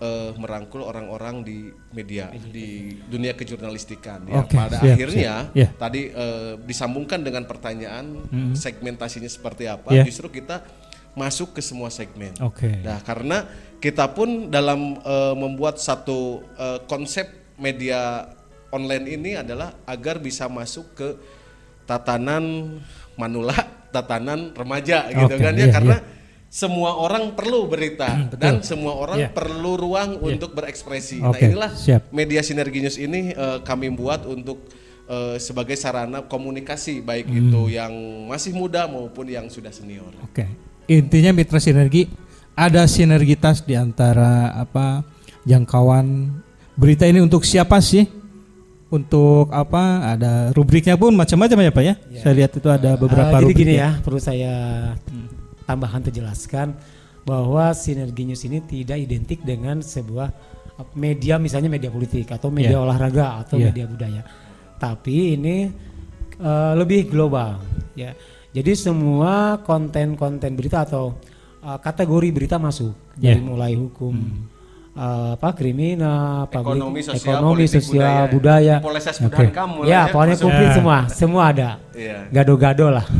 eh, 0.00 0.30
merangkul 0.34 0.82
orang-orang 0.82 1.44
di 1.46 1.70
media, 1.94 2.30
di 2.32 2.98
dunia 3.06 3.34
kejurnalistikan. 3.34 4.26
Ya, 4.26 4.42
Oke, 4.42 4.56
pada 4.58 4.78
siap, 4.82 4.94
akhirnya 4.94 5.34
siap. 5.50 5.56
Iya. 5.58 5.68
tadi 5.78 6.02
eh, 6.10 6.52
disambungkan 6.64 7.20
dengan 7.22 7.44
pertanyaan 7.46 8.04
segmentasinya 8.54 9.30
seperti 9.30 9.70
apa, 9.70 9.94
Iya. 9.94 10.02
justru 10.06 10.30
kita 10.30 10.64
masuk 11.14 11.54
ke 11.54 11.62
semua 11.62 11.94
segmen. 11.94 12.34
Oke. 12.42 12.66
Nah, 12.82 12.98
karena 13.06 13.46
kita 13.78 14.10
pun 14.10 14.50
dalam 14.50 14.98
eh, 14.98 15.34
membuat 15.38 15.78
satu 15.78 16.42
eh, 16.58 16.82
konsep 16.90 17.30
media 17.54 18.26
online 18.74 19.06
ini 19.06 19.30
adalah 19.38 19.78
agar 19.86 20.18
bisa 20.18 20.50
masuk 20.50 20.98
ke 20.98 21.08
tatanan 21.86 22.76
manula, 23.14 23.54
tatanan 23.94 24.50
remaja 24.58 25.06
gitu 25.14 25.38
Oke, 25.38 25.38
kan 25.38 25.54
ya 25.54 25.66
iya, 25.68 25.70
karena 25.70 25.96
semua 26.54 26.94
orang 26.94 27.34
perlu 27.34 27.66
berita 27.66 28.30
dan 28.32 28.62
semua 28.62 28.94
orang 28.94 29.18
Iya. 29.18 29.28
perlu 29.28 29.74
ruang 29.74 30.22
untuk 30.22 30.54
berekspresi. 30.54 31.18
Nah, 31.18 31.34
Oke, 31.34 31.50
inilah 31.50 31.74
siap. 31.74 32.14
media 32.14 32.40
Sinergi 32.40 32.78
News 32.78 32.94
ini 32.96 33.34
eh, 33.34 33.58
kami 33.60 33.90
buat 33.90 34.22
untuk 34.24 34.62
eh, 35.04 35.34
sebagai 35.36 35.74
sarana 35.74 36.22
komunikasi 36.22 37.02
baik 37.02 37.26
Hmm. 37.26 37.38
itu 37.40 37.60
yang 37.68 37.90
masih 38.24 38.54
muda 38.54 38.86
maupun 38.86 39.26
yang 39.26 39.50
sudah 39.50 39.68
senior. 39.68 40.14
Oke. 40.22 40.46
Intinya 40.86 41.34
mitra 41.34 41.58
sinergi 41.58 42.06
ada 42.54 42.86
sinergitas 42.86 43.60
di 43.60 43.74
antara 43.74 44.54
apa 44.54 45.02
jangkauan 45.44 46.38
berita 46.74 47.02
ini 47.02 47.18
untuk 47.18 47.42
siapa 47.42 47.82
sih? 47.82 48.06
Untuk 48.86 49.50
apa? 49.50 50.14
Ada 50.14 50.32
rubriknya 50.52 50.94
pun 50.94 51.10
macam-macam 51.12 51.58
ya 51.58 51.72
Pak 51.72 51.82
ya. 51.82 51.94
Saya 52.16 52.32
lihat 52.36 52.52
itu 52.54 52.68
ada 52.68 52.94
beberapa 52.94 53.26
Eh, 53.28 53.34
jadi 53.34 53.44
rubrik. 53.44 53.58
gini 53.58 53.74
ya, 53.74 53.98
perlu 53.98 54.16
saya 54.16 54.54
tambahkan 55.02 55.42
atau 55.66 56.12
jelaskan 56.12 56.76
bahwa 57.24 57.72
sinergi 57.72 58.24
news 58.24 58.44
ini 58.44 58.60
tidak 58.60 59.00
identik 59.00 59.40
dengan 59.40 59.80
sebuah 59.80 60.28
media 60.92 61.38
misalnya 61.38 61.70
media 61.70 61.88
politik 61.88 62.28
atau 62.28 62.50
media 62.50 62.76
Iya. 62.76 62.82
olahraga 62.82 63.26
atau 63.40 63.56
Iya. 63.56 63.70
media 63.70 63.84
budaya. 63.86 64.22
Tapi 64.76 65.38
ini 65.38 65.56
eh, 66.34 66.72
lebih 66.74 67.08
global 67.08 67.62
ya. 67.94 68.10
Jadi 68.50 68.74
semua 68.74 69.62
konten-konten 69.62 70.52
berita 70.52 70.82
atau 70.82 71.14
eh, 71.62 71.78
kategori 71.78 72.28
berita 72.28 72.58
masuk 72.58 72.92
Iya. 73.16 73.32
dari 73.32 73.40
mulai 73.40 73.72
hukum 73.78 74.14
eh, 74.94 75.30
apa 75.34 75.54
kriminal, 75.54 76.50
publik- 76.50 76.74
Ekonomi, 76.76 77.00
sosial, 77.00 77.38
ekonomi, 77.38 77.54
politik, 77.64 77.82
sosial, 77.82 78.22
budaya. 78.30 78.76
budaya. 78.82 79.24
Budhan 79.24 79.50
kamu 79.50 79.76
lah 79.80 79.86
Ya, 79.88 80.00
pokoknya 80.10 80.36
komplit 80.36 80.68
Ya. 80.68 80.74
semua, 80.74 80.98
semua 81.08 81.42
ada. 81.48 81.70
Iya. 81.94 82.18
Gado-gado 82.30 82.86
lah. 82.92 83.06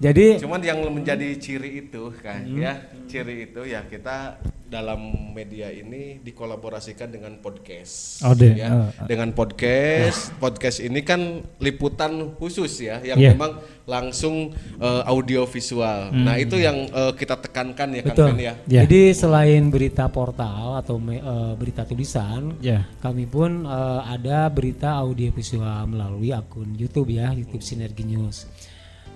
Jadi 0.00 0.40
Cuman 0.40 0.64
yang 0.64 0.80
menjadi 0.88 1.36
ciri 1.36 1.84
itu 1.84 2.08
kan 2.24 2.40
Hmm. 2.40 2.56
ya, 2.56 2.72
ciri 3.04 3.52
itu 3.52 3.60
ya 3.62 3.84
kita 3.84 4.40
dalam 4.64 5.02
media 5.34 5.66
ini 5.68 6.22
dikolaborasikan 6.22 7.10
dengan 7.10 7.36
podcast. 7.36 8.22
Oh, 8.22 8.32
deh. 8.32 8.54
ya. 8.54 8.70
Oh. 8.70 8.88
Dengan 9.04 9.34
podcast, 9.34 10.30
podcast 10.38 10.78
ini 10.78 11.02
kan 11.02 11.20
liputan 11.58 12.32
khusus 12.38 12.80
ya 12.80 13.02
yang 13.02 13.18
Iya. 13.18 13.34
memang 13.34 13.58
langsung 13.84 14.56
eh, 14.78 15.02
audio 15.04 15.44
visual. 15.44 16.14
Nah, 16.14 16.38
itu 16.38 16.56
yang 16.56 16.86
eh, 16.86 17.12
kita 17.12 17.36
tekankan 17.36 17.92
ya 17.92 18.00
Kang 18.00 18.08
betul. 18.14 18.26
Ben 18.32 18.38
ya. 18.40 18.54
Ya. 18.64 18.86
Jadi 18.86 19.12
selain 19.12 19.68
berita 19.68 20.08
portal 20.08 20.78
atau 20.78 20.96
me- 20.96 21.20
eh, 21.20 21.52
berita 21.58 21.84
tulisan, 21.84 22.56
Ya. 22.62 22.88
kami 23.02 23.26
pun 23.26 23.66
eh, 23.66 24.00
ada 24.06 24.48
berita 24.48 24.96
audio 24.96 25.28
visual 25.28 25.84
melalui 25.84 26.32
akun 26.32 26.72
YouTube 26.72 27.10
ya, 27.10 27.34
YouTube 27.34 27.60
Sinergi 27.60 28.06
News. 28.06 28.48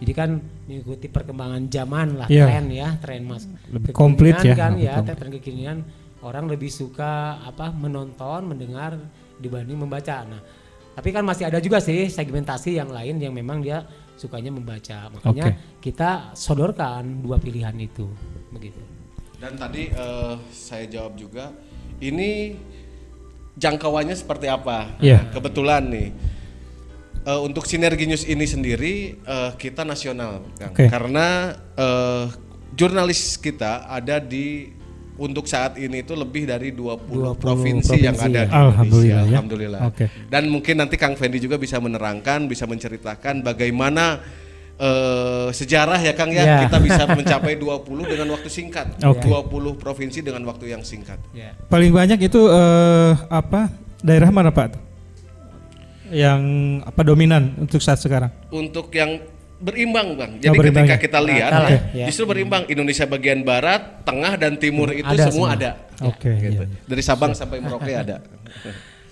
Jadi 0.03 0.13
kan 0.13 0.31
mengikuti 0.67 1.07
perkembangan 1.07 1.71
zaman 1.71 2.09
lah, 2.19 2.29
Iya. 2.29 2.45
tren 2.51 2.67
ya, 2.71 2.89
tren 2.99 3.23
mas. 3.25 3.47
Lebih 3.71 3.95
komplit 3.95 4.37
ya, 4.43 4.55
kan 4.59 4.75
ya, 4.75 4.99
komplit. 5.01 5.17
tren 5.17 5.31
kekinian 5.39 5.79
orang 6.25 6.49
lebih 6.51 6.73
suka 6.73 7.39
apa 7.45 7.71
menonton, 7.71 8.49
mendengar 8.49 8.97
dibanding 9.39 9.79
membaca. 9.79 10.25
Nah, 10.27 10.41
tapi 10.95 11.13
kan 11.15 11.23
masih 11.23 11.47
ada 11.47 11.61
juga 11.61 11.79
sih 11.79 12.11
segmentasi 12.11 12.81
yang 12.81 12.91
lain 12.91 13.21
yang 13.23 13.35
memang 13.35 13.61
dia 13.63 13.85
sukanya 14.19 14.51
membaca. 14.51 15.11
Makanya 15.15 15.79
kita 15.79 16.35
sodorkan 16.35 17.23
dua 17.23 17.37
pilihan 17.39 17.75
itu, 17.79 18.09
begitu. 18.51 18.81
Dan 19.39 19.55
tadi 19.61 19.91
eh, 19.93 20.35
saya 20.49 20.89
jawab 20.89 21.15
juga, 21.21 21.53
ini 22.01 22.57
jangkauannya 23.55 24.17
seperti 24.17 24.47
apa? 24.51 24.99
Iya. 24.99 25.23
Nah, 25.23 25.25
kebetulan 25.35 25.83
nih, 25.91 26.09
eh, 27.25 27.41
untuk 27.41 27.65
sinergi 27.65 28.05
news 28.07 28.25
ini 28.25 28.45
sendiri 28.45 28.95
eh, 29.19 29.51
kita 29.57 29.83
nasional, 29.83 30.45
Kang. 30.57 30.73
Oke. 30.73 30.87
karena 30.89 31.57
eh, 31.75 32.25
jurnalis 32.75 33.37
kita 33.39 33.87
ada 33.89 34.19
di 34.19 34.71
untuk 35.15 35.47
saat 35.47 35.79
ini 35.79 36.03
itu 36.03 36.11
lebih 36.19 36.43
dari 36.43 36.75
20, 36.75 37.39
20 37.39 37.39
provinsi, 37.39 38.03
yang 38.03 38.19
provinsi, 38.19 38.35
ada 38.35 38.43
ya. 38.43 38.47
di 38.47 38.51
Indonesia. 38.51 38.67
Alhamdulillah 38.67 39.15
ya. 39.15 39.31
Alhamdulillah. 39.31 39.81
Oke. 39.87 40.05
Dan 40.27 40.51
mungkin 40.51 40.75
nanti 40.83 40.99
Kang 40.99 41.15
Fendi 41.15 41.39
juga 41.39 41.55
bisa 41.55 41.79
menerangkan, 41.79 42.51
bisa 42.51 42.67
menceritakan 42.67 43.47
bagaimana 43.47 44.19
eh, 44.75 45.55
sejarah 45.55 46.03
ya 46.03 46.19
Kang 46.19 46.35
ya, 46.35 46.43
Ya. 46.43 46.59
kita 46.67 46.83
bisa 46.83 47.07
mencapai 47.07 47.55
20 47.55 48.11
dengan 48.11 48.27
waktu 48.35 48.51
singkat. 48.51 48.99
Oke. 49.07 49.23
20 49.23 49.79
provinsi 49.79 50.19
dengan 50.19 50.43
waktu 50.51 50.75
yang 50.75 50.83
singkat. 50.83 51.23
Ya. 51.31 51.55
Paling 51.71 51.95
banyak 51.95 52.19
itu 52.19 52.51
eh, 52.51 53.13
apa? 53.31 53.71
Daerah 54.03 54.35
mana 54.35 54.51
Pak? 54.51 54.84
Yang 56.15 56.41
apa 56.87 57.01
dominan 57.03 57.59
untuk 57.59 57.83
saat 57.83 57.99
sekarang? 57.99 58.31
Untuk 58.49 58.87
yang 58.95 59.19
berimbang 59.59 60.15
Bang. 60.15 60.33
Jadi 60.39 60.55
berimbang 60.55 60.87
ketika 60.87 60.99
ya? 60.99 61.03
kita 61.03 61.19
lihat 61.19 61.51
ya, 61.51 61.79
ya. 61.91 62.07
justru 62.07 62.25
berimbang 62.25 62.69
Indonesia 62.69 63.03
bagian 63.05 63.43
barat, 63.43 64.05
tengah 64.05 64.39
dan 64.39 64.55
timur 64.55 64.93
itu 64.93 65.03
Ada 65.03 65.31
semua 65.31 65.51
semua. 65.51 65.59
ada. 65.59 65.71
Oke, 66.05 66.31
Gitu. 66.37 66.63
iya, 66.63 66.67
iya. 66.71 66.79
Dari 66.85 67.03
Sabang 67.03 67.33
sampai 67.33 67.59
Merauke 67.59 67.91
ada. 68.07 68.23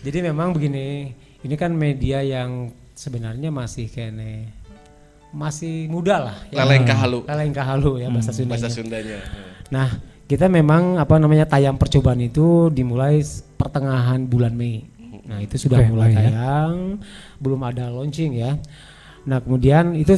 Jadi 0.02 0.18
memang 0.20 0.50
begini, 0.52 1.14
ini 1.40 1.54
kan 1.54 1.72
media 1.72 2.20
yang 2.20 2.70
sebenarnya 2.92 3.50
masih 3.50 3.86
kene 3.88 4.52
masih 5.32 5.88
muda 5.88 6.20
lah. 6.20 6.36
Ya. 6.52 6.60
Lalengka 6.60 6.92
halu 6.92 7.24
Lalengka 7.24 7.62
halu 7.64 7.96
ya 7.96 8.12
bahasa 8.12 8.36
Sundanya. 8.36 8.52
bahasa 8.52 8.68
Sundanya. 8.68 9.18
Nah, 9.72 9.88
kita 10.28 10.44
memang 10.46 11.00
apa 11.00 11.16
namanya 11.16 11.48
tayang 11.48 11.80
percobaan 11.80 12.20
itu 12.20 12.68
dimulai 12.68 13.24
pertengahan 13.56 14.28
bulan 14.28 14.52
Mei. 14.52 14.84
Nah, 15.32 15.40
itu 15.40 15.56
sudah 15.56 15.80
Oke, 15.80 15.88
mulai 15.88 16.12
Mei 16.12 16.14
ya. 16.14 16.20
tayang, 16.28 16.74
belum 17.40 17.60
ada 17.64 17.88
launching 17.88 18.36
ya. 18.36 18.60
Nah, 19.24 19.40
kemudian 19.40 19.96
itu 19.96 20.12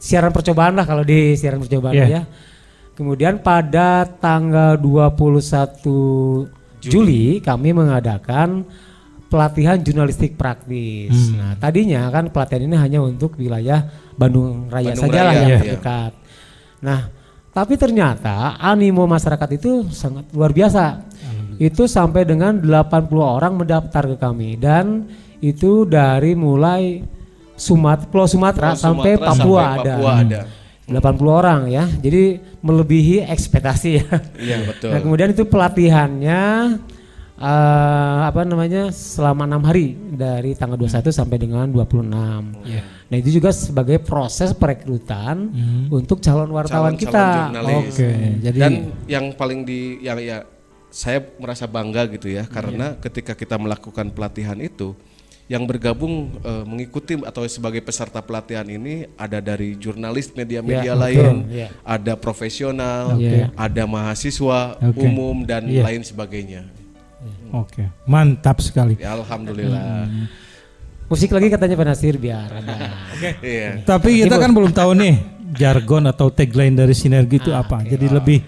siaran 0.00 0.32
percobaan 0.32 0.72
lah 0.72 0.88
kalau 0.88 1.04
di 1.04 1.36
siaran 1.36 1.60
percobaan 1.60 1.92
Iya. 1.92 2.06
ya. 2.08 2.22
Kemudian 2.96 3.44
pada 3.44 4.08
tanggal 4.08 4.80
21 4.80 6.48
Juli 6.78 7.42
kami 7.42 7.74
mengadakan 7.74 8.64
pelatihan 9.28 9.82
jurnalistik 9.82 10.38
praktis. 10.38 11.10
Hmm. 11.10 11.36
Nah, 11.42 11.52
tadinya 11.58 12.06
kan 12.06 12.30
pelatihan 12.30 12.70
ini 12.70 12.76
hanya 12.78 13.02
untuk 13.02 13.34
wilayah 13.34 13.82
Bandung 14.14 14.70
Raya 14.70 14.94
Bandung 14.94 15.10
saja 15.10 15.20
lah 15.26 15.32
yang 15.34 15.48
iya. 15.50 15.58
terdekat. 15.58 16.12
Nah, 16.84 17.00
tapi 17.50 17.74
ternyata 17.74 18.58
animo 18.62 19.06
masyarakat 19.10 19.48
itu 19.58 19.90
sangat 19.90 20.30
luar 20.30 20.54
biasa. 20.54 21.02
Itu 21.58 21.86
sampai 21.86 22.26
dengan 22.26 22.58
80 22.58 23.14
orang 23.18 23.52
mendaftar 23.58 24.04
ke 24.10 24.16
kami 24.16 24.56
dan 24.58 25.06
itu 25.44 25.84
dari 25.84 26.32
mulai 26.32 27.04
Sumat 27.54 28.10
Pulau 28.10 28.26
Sumatera 28.26 28.74
Pulau 28.74 28.82
sampai 28.82 29.10
Sumatera 29.14 29.30
Papua 29.30 29.62
sampai 29.62 29.78
ada. 29.78 29.94
Papua 29.94 30.12
ada. 30.18 30.40
80 30.84 31.40
orang 31.40 31.60
ya. 31.70 31.84
Jadi 31.88 32.22
melebihi 32.60 33.24
ekspektasi 33.24 33.90
ya. 33.94 34.08
Iya 34.36 34.56
betul. 34.68 34.90
Nah, 34.92 35.00
kemudian 35.00 35.30
itu 35.32 35.44
pelatihannya 35.48 36.42
eh, 37.40 38.18
apa 38.26 38.40
namanya 38.44 38.92
selama 38.92 39.48
enam 39.48 39.62
hari 39.64 39.96
dari 39.96 40.52
tanggal 40.58 40.76
21 40.76 41.08
sampai 41.14 41.36
dengan 41.40 41.70
26. 41.72 42.04
Nah 43.04 43.16
itu 43.20 43.30
juga 43.30 43.54
sebagai 43.54 44.02
proses 44.02 44.50
perekrutan 44.56 45.52
untuk 45.92 46.18
calon 46.18 46.50
wartawan 46.50 46.98
Calon-calon 46.98 46.98
kita. 46.98 47.26
Oke, 47.86 48.10
jadi 48.42 48.58
Dan 48.58 48.72
yang 49.06 49.24
paling 49.38 49.62
di 49.62 50.02
yang 50.02 50.18
ya 50.18 50.42
saya 50.94 51.18
merasa 51.42 51.66
bangga 51.66 52.06
gitu 52.06 52.30
ya 52.30 52.46
karena 52.46 52.94
ketika 53.02 53.34
kita 53.34 53.58
melakukan 53.58 54.14
pelatihan 54.14 54.54
itu 54.56 54.94
yang 55.44 55.66
bergabung 55.66 56.30
eh, 56.40 56.64
mengikuti 56.64 57.18
atau 57.20 57.42
sebagai 57.44 57.82
peserta 57.82 58.22
pelatihan 58.22 58.64
ini 58.64 59.10
ada 59.18 59.42
dari 59.42 59.74
jurnalis 59.74 60.30
media-media 60.32 60.94
Ya, 60.94 60.96
lain, 60.96 61.34
ya. 61.50 61.68
ada 61.84 62.14
profesional, 62.16 63.18
Oke. 63.18 63.50
ada 63.52 63.82
mahasiswa 63.84 64.78
Oke. 64.80 65.02
umum 65.04 65.42
dan 65.44 65.66
Iya. 65.68 65.82
lain 65.84 66.00
sebagainya. 66.00 66.62
oke, 67.52 67.86
mantap 68.04 68.58
sekali. 68.60 68.96
Ya 68.98 69.12
alhamdulillah. 69.14 70.08
Musik 71.04 71.28
lagi 71.30 71.52
katanya 71.52 71.76
Pak 71.76 71.86
Nasir 71.92 72.16
biar 72.16 72.48
ada. 72.48 72.74
Iya. 73.44 73.84
Tapi 73.84 74.24
kita 74.24 74.40
kan 74.40 74.50
belum 74.50 74.72
tahu 74.72 74.96
nih 74.96 75.14
jargon 75.52 76.08
atau 76.08 76.32
tagline 76.32 76.72
dari 76.74 76.96
sinergi 76.96 77.36
itu 77.38 77.52
apa. 77.52 77.84
Jadi 77.84 78.08
lebih 78.08 78.38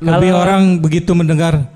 lebih 0.00 0.30
orang 0.32 0.62
begitu 0.80 1.12
mendengar 1.12 1.68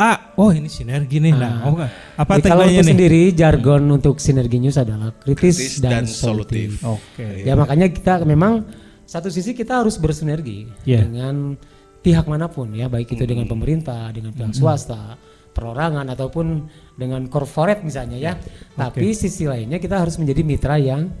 ah, 0.00 0.32
oh 0.40 0.48
ini 0.48 0.64
sinergi 0.72 1.20
nih. 1.20 1.36
Nah, 1.36 1.60
oh, 1.68 1.76
apa 2.16 2.40
Jadi 2.40 2.48
kalau 2.48 2.64
tagline-nya 2.64 2.80
untuk 2.80 2.88
nih? 2.88 2.92
sendiri 2.96 3.22
jargon 3.36 3.82
untuk 3.92 4.16
sinergi 4.16 4.56
news 4.56 4.80
adalah 4.80 5.12
kritis, 5.12 5.60
Kritis 5.60 5.74
dan, 5.84 5.92
dan 5.92 6.04
solutif. 6.08 6.80
solutif. 6.80 6.88
Oke. 6.88 7.44
Ya 7.44 7.52
makanya 7.52 7.92
kita 7.92 8.24
memang 8.24 8.64
satu 9.04 9.28
sisi 9.28 9.52
kita 9.52 9.84
harus 9.84 10.00
bersinergi 10.00 10.72
Iya. 10.88 11.04
dengan 11.04 11.52
pihak 12.00 12.24
mana 12.24 12.48
pun 12.48 12.72
ya, 12.72 12.88
baik 12.88 13.12
itu 13.12 13.28
dengan 13.28 13.44
pemerintah, 13.44 14.08
dengan 14.08 14.32
pihak 14.32 14.56
swasta, 14.56 15.20
perorangan 15.52 16.08
ataupun 16.08 16.64
dengan 16.96 17.28
corporate 17.28 17.84
misalnya 17.84 18.16
ya. 18.16 18.32
Tapi 18.72 19.12
sisi 19.12 19.44
lainnya 19.44 19.76
kita 19.76 20.00
harus 20.00 20.16
menjadi 20.16 20.40
mitra 20.40 20.80
yang 20.80 21.12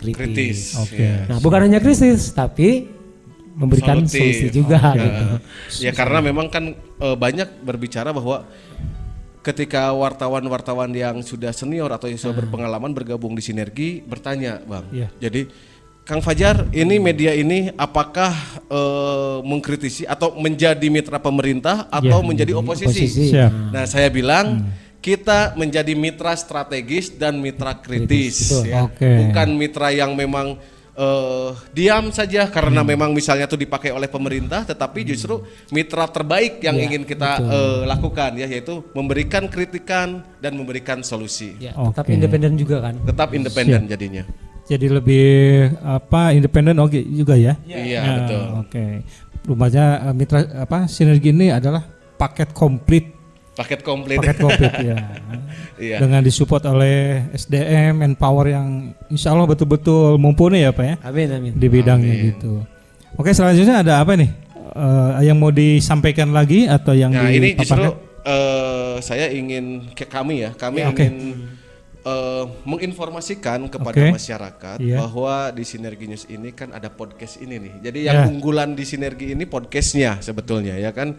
kritis. 0.00 0.16
Kritis. 0.16 0.58
Oke. 0.80 1.04
ya. 1.04 1.28
Nah, 1.28 1.36
bukan 1.36 1.68
hanya 1.68 1.84
kritis 1.84 2.32
tapi 2.32 2.88
memberikan 3.52 4.02
Solutif. 4.02 4.18
solusi 4.18 4.46
juga 4.50 4.78
Ya. 4.92 5.02
gitu. 5.02 5.24
Ya 5.80 5.92
karena 5.92 6.18
memang 6.20 6.48
kan 6.48 6.72
eh, 6.74 7.16
banyak 7.16 7.60
berbicara 7.60 8.10
bahwa 8.10 8.48
ketika 9.42 9.90
wartawan-wartawan 9.90 10.90
yang 10.90 11.18
sudah 11.20 11.50
senior 11.50 11.90
atau 11.90 12.06
yang 12.06 12.16
sudah 12.16 12.38
berpengalaman 12.38 12.92
bergabung 12.92 13.34
di 13.34 13.42
sinergi 13.42 14.00
bertanya, 14.00 14.62
Bang. 14.62 14.86
Iya. 14.88 15.10
Jadi 15.18 15.50
Kang 16.02 16.18
Fajar, 16.18 16.66
ini 16.72 16.98
media 16.98 17.30
ini 17.30 17.70
apakah 17.72 18.34
eh, 18.66 19.38
mengkritisi 19.42 20.02
atau 20.02 20.34
menjadi 20.34 20.86
mitra 20.88 21.18
pemerintah 21.18 21.86
atau 21.88 22.18
Iya, 22.22 22.26
menjadi 22.26 22.52
oposisi? 22.54 22.86
oposisi. 23.06 23.24
Siap. 23.30 23.52
Nah, 23.70 23.84
saya 23.86 24.10
bilang 24.10 24.66
kita 24.98 25.54
menjadi 25.54 25.94
mitra 25.94 26.34
strategis 26.34 27.10
dan 27.10 27.38
mitra 27.38 27.74
kritis, 27.74 28.50
betul. 28.50 28.64
ya. 28.66 28.86
Oke. 28.86 29.10
bukan 29.26 29.48
mitra 29.54 29.90
yang 29.90 30.14
memang 30.14 30.58
eh, 30.96 31.50
diam 31.72 32.12
saja 32.12 32.48
karena 32.52 32.84
memang 32.84 33.12
misalnya 33.16 33.48
itu 33.48 33.56
dipakai 33.56 33.92
oleh 33.92 34.08
pemerintah, 34.08 34.64
tetapi 34.68 35.04
justru 35.08 35.40
mitra 35.72 36.04
terbaik 36.08 36.60
yang 36.60 36.76
Ya, 36.76 36.84
ingin 36.88 37.02
kita 37.06 37.40
eh, 37.40 37.82
lakukan 37.88 38.36
ya, 38.36 38.46
yaitu 38.48 38.84
memberikan 38.92 39.46
kritikan 39.48 40.24
dan 40.40 40.56
memberikan 40.56 41.00
solusi. 41.00 41.56
Ya, 41.60 41.72
Oke. 41.76 41.96
tetap 41.96 42.06
independen 42.10 42.52
juga 42.58 42.76
kan. 42.90 42.94
Tetap 43.06 43.28
independen 43.32 43.88
jadinya. 43.88 44.24
Jadi 44.62 44.86
lebih 44.86 45.26
apa 45.82 46.30
independen 46.32 46.78
oke 46.78 46.96
juga 47.12 47.34
ya? 47.34 47.58
Iya 47.66 47.98
Nah, 48.00 48.14
betul. 48.22 48.44
Oke. 48.62 48.84
Rupanya 49.42 49.84
eh, 50.10 50.14
mitra 50.14 50.38
apa 50.64 50.86
sinergi 50.86 51.34
ini 51.34 51.50
adalah 51.50 51.82
paket 52.14 52.54
komplit, 52.54 53.10
Paket 53.52 53.84
komplit. 53.84 54.16
paket 54.16 54.38
komplit 54.40 54.72
ya. 54.80 54.96
Iya. 55.76 55.98
Dengan 55.98 56.22
disupport 56.22 56.62
oleh 56.70 57.26
SDM 57.34 57.98
manpower 57.98 58.48
yang 58.48 58.94
insya 59.10 59.34
Allah 59.34 59.44
betul-betul 59.44 60.14
mumpuni 60.14 60.62
ya 60.62 60.70
Pak 60.70 60.84
ya 60.84 60.94
Amin 61.02 61.26
amin. 61.28 61.52
di 61.52 61.66
bidangnya 61.66 62.14
gitu. 62.22 62.62
Oke 63.18 63.34
selanjutnya 63.34 63.82
ada 63.82 63.98
apa 63.98 64.14
nih? 64.14 64.30
Eh, 64.72 65.26
yang 65.26 65.36
mau 65.36 65.50
disampaikan 65.50 66.30
lagi 66.30 66.64
atau 66.64 66.94
yang 66.94 67.10
Nah 67.10 67.28
ini 67.28 67.52
justru 67.52 67.92
eh, 68.22 68.96
saya 69.02 69.28
ingin 69.28 69.90
ke 69.92 70.06
kami 70.06 70.46
ya, 70.46 70.50
kami 70.54 70.80
Ya, 70.80 70.88
oke. 70.88 71.02
ingin 71.02 71.16
eh, 72.02 72.44
menginformasikan 72.64 73.68
kepada 73.68 73.94
Oke. 73.94 74.10
masyarakat 74.12 74.76
Iya. 74.78 74.96
bahwa 74.98 75.50
di 75.50 75.62
Sinergi 75.62 76.06
News 76.06 76.24
ini 76.26 76.50
kan 76.50 76.70
ada 76.70 76.88
podcast 76.88 77.36
ini 77.38 77.58
nih. 77.58 77.74
Jadi 77.80 77.98
Ya. 78.02 78.22
yang 78.22 78.32
unggulan 78.32 78.72
di 78.72 78.82
Sinergi 78.82 79.34
ini 79.34 79.44
podcastnya 79.44 80.18
sebetulnya 80.18 80.74
ya 80.74 80.90
kan. 80.90 81.14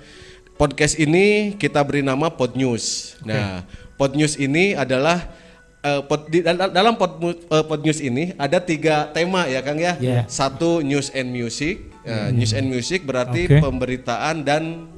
Podcast 0.53 0.95
ini 0.95 1.57
kita 1.57 1.81
beri 1.81 2.05
nama 2.05 2.29
Pod 2.29 2.53
News. 2.53 3.17
Nah, 3.25 3.65
Pod 3.97 4.13
News 4.13 4.37
ini 4.37 4.77
adalah 4.77 5.33
eh, 5.81 6.01
pod- 6.05 6.29
di- 6.29 6.39
dal- 6.39 6.71
dalam 6.71 6.95
pod, 6.95 7.19
eh, 7.19 7.35
pod 7.65 7.81
news 7.81 7.99
ini 7.99 8.31
ada 8.39 8.61
tiga 8.63 9.11
tema 9.11 9.43
ya 9.49 9.59
Kang 9.59 9.75
ya. 9.75 9.99
Ya. 9.99 10.23
Satu 10.31 10.79
news 10.79 11.11
and 11.11 11.33
music. 11.33 11.91
Nah, 12.03 12.31
News 12.31 12.51
and 12.51 12.67
music 12.67 13.03
berarti 13.03 13.47
Oke. 13.47 13.59
pemberitaan 13.63 14.43
dan 14.43 14.91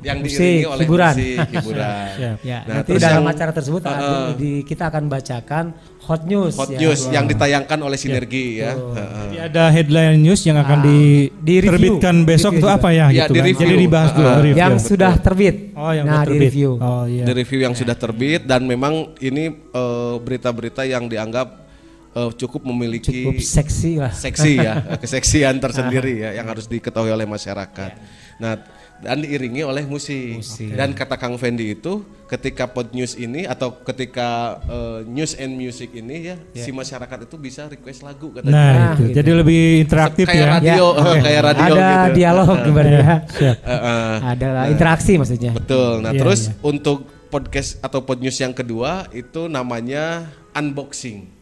yang 0.00 0.18
musik, 0.18 0.38
diiringi 0.38 0.66
oleh 0.66 0.84
hiburan. 0.84 1.14
musik, 1.14 1.36
hiburan. 1.50 2.06
Siap. 2.10 2.36
Ya, 2.40 2.58
Nah, 2.60 2.74
nanti 2.74 2.88
terus 2.88 3.02
dalam 3.02 3.16
yang- 3.18 3.32
acara 3.32 3.52
tersebut 3.52 3.82
ada- 3.82 4.32
di, 4.32 4.52
kita 4.62 4.84
akan 4.86 5.04
bacakan 5.06 5.64
hot 6.00 6.22
news. 6.24 6.54
Hot 6.54 6.68
ya. 6.68 6.78
news 6.78 7.00
yang 7.08 7.24
ditayangkan 7.24 7.78
oleh 7.78 7.94
Sinergi 7.94 8.46
ya. 8.58 8.72
Heeh. 8.72 9.22
Jadi 9.22 9.36
ada 9.42 9.64
headline 9.68 10.16
news 10.16 10.40
yang 10.42 10.56
akan 10.56 10.78
Ah, 10.78 10.84
di-review. 10.84 11.62
diterbitkan 11.68 12.16
besok 12.22 12.52
itu 12.54 12.66
apa 12.66 12.88
ya? 12.90 13.06
Ya, 13.08 13.24
gitu 13.24 13.32
di 13.32 13.38
kan. 13.38 13.46
review. 13.46 13.66
Jadi 13.66 13.76
dibahas 13.78 14.10
dulu. 14.12 14.24
Ah, 14.26 14.38
review. 14.38 14.56
yang 14.58 14.74
sudah 14.78 15.12
terbit. 15.16 15.56
Oh, 15.72 15.90
yang 15.90 16.04
nah, 16.04 16.20
di 16.20 16.26
terbit. 16.26 16.40
review. 16.48 16.70
Oh 16.76 17.04
iya. 17.04 17.24
The 17.24 17.34
review 17.34 17.60
yang 17.60 17.74
sudah 17.74 17.94
terbit 17.94 18.40
dan 18.42 18.62
memang 18.62 18.94
ini 19.18 19.44
eh, 19.52 20.14
berita-berita 20.18 20.82
yang 20.82 21.04
dianggap 21.04 21.68
eh, 22.10 22.30
cukup 22.34 22.64
memiliki 22.64 23.22
Cukup 23.22 23.38
seksi 23.38 23.92
lah. 23.96 24.10
seksi 24.10 24.52
ya, 24.56 24.74
keseksian 24.98 25.54
tersendiri 25.56 26.18
ya 26.18 26.30
yang 26.32 26.46
harus 26.46 26.64
diketahui 26.64 27.08
oleh 27.08 27.26
masyarakat. 27.26 27.90
Nah, 28.38 28.58
dan 28.98 29.18
diiringi 29.18 29.62
oleh 29.62 29.82
musik. 29.82 30.42
Dan 30.70 30.90
kata 30.90 31.14
Kang 31.14 31.34
Fendi 31.34 31.72
itu 31.72 32.00
ketika 32.26 32.66
pod 32.66 32.90
news 32.90 33.14
ini 33.14 33.44
atau 33.44 33.72
ketika 33.80 34.58
eh, 34.60 34.98
news 35.04 35.32
and 35.34 35.54
music 35.54 35.90
ini 35.92 36.28
ya, 36.28 36.36
si 36.52 36.68
masyarakat 36.68 37.24
itu 37.24 37.36
bisa 37.36 37.66
request 37.66 38.02
lagu 38.02 38.28
katanya. 38.30 38.52
Nah, 38.52 38.66
Nah, 38.68 38.92
itu. 38.92 39.02
gitu. 39.04 39.14
Jadi 39.16 39.30
lebih 39.32 39.60
interaktif 39.80 40.24
kayak 40.24 40.38
ya. 40.38 40.48
radio, 40.52 40.86
Ya. 40.92 41.20
kayak 41.24 41.42
radio 41.46 41.64
ada 41.64 41.86
gitu. 42.04 42.14
dialog 42.14 42.48
gimana 42.60 42.88
ya. 42.90 43.14
Siap. 43.24 43.56
Heeh. 43.62 44.12
Ada 44.28 44.48
interaksi 44.68 45.12
maksudnya. 45.14 45.52
Betul. 45.54 45.92
Nah, 46.00 46.12
Iya, 46.12 46.20
terus 46.20 46.40
iya. 46.46 46.52
untuk 46.60 46.98
podcast 47.28 47.76
atau 47.80 48.00
pod 48.00 48.18
news 48.18 48.36
yang 48.36 48.52
kedua 48.52 49.06
itu 49.10 49.46
namanya 49.46 50.26
unboxing. 50.52 51.38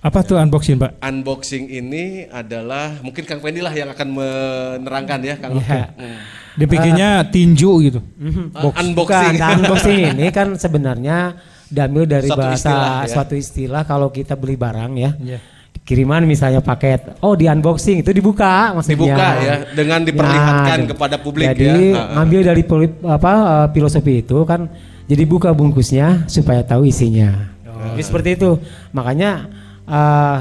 Apa 0.00 0.24
tuh 0.24 0.36
unboxing, 0.36 0.80
Pak? 0.80 0.96
Unboxing 0.98 1.68
ini 1.68 2.24
adalah 2.26 2.96
mungkin 3.00 3.20
Kang 3.20 3.36
Fendi 3.36 3.60
lah 3.60 3.68
yang 3.68 3.92
akan 3.92 4.08
menerangkan 4.08 5.20
ya, 5.20 5.36
Kang. 5.36 5.60
Iya. 5.60 5.92
Hmm. 5.92 6.18
Dibikinnya 6.60 7.24
tinju 7.32 7.70
gitu. 7.88 8.00
Uh, 8.20 8.68
unboxing. 8.76 8.92
Bukan, 9.40 9.56
unboxing 9.64 9.98
ini 10.12 10.26
kan 10.28 10.52
sebenarnya 10.60 11.34
diambil 11.70 12.04
dari 12.04 12.28
Suatu 12.28 12.40
bahasa 12.42 12.58
istilah, 12.58 12.94
ya. 13.00 13.08
suatu 13.08 13.34
istilah 13.38 13.82
kalau 13.88 14.12
kita 14.12 14.36
beli 14.36 14.58
barang 14.60 14.92
ya. 15.00 15.12
Iya. 15.16 15.38
Kiriman 15.80 16.22
misalnya 16.22 16.62
paket, 16.62 17.18
oh 17.24 17.34
di 17.34 17.50
unboxing 17.50 18.04
itu 18.04 18.10
dibuka 18.14 18.74
maksudnya. 18.76 18.94
Dibuka 18.94 19.28
ya, 19.42 19.54
dengan 19.74 20.00
diperlihatkan 20.06 20.78
dan- 20.86 20.90
kepada 20.92 21.16
publik 21.18 21.50
jadi, 21.50 21.96
ya. 21.96 22.14
Ngambil 22.14 22.40
dari 22.46 22.62
apa 23.10 23.32
eh, 23.34 23.66
filosofi 23.74 24.14
itu 24.22 24.38
kan 24.46 24.70
jadi 25.10 25.24
buka 25.26 25.50
bungkusnya 25.50 26.30
supaya 26.30 26.62
tahu 26.62 26.86
isinya. 26.86 27.50
Oh. 27.66 27.96
Jadi 27.96 28.02
seperti 28.06 28.28
itu. 28.38 28.50
Makanya 28.94 29.50
eh, 29.88 30.38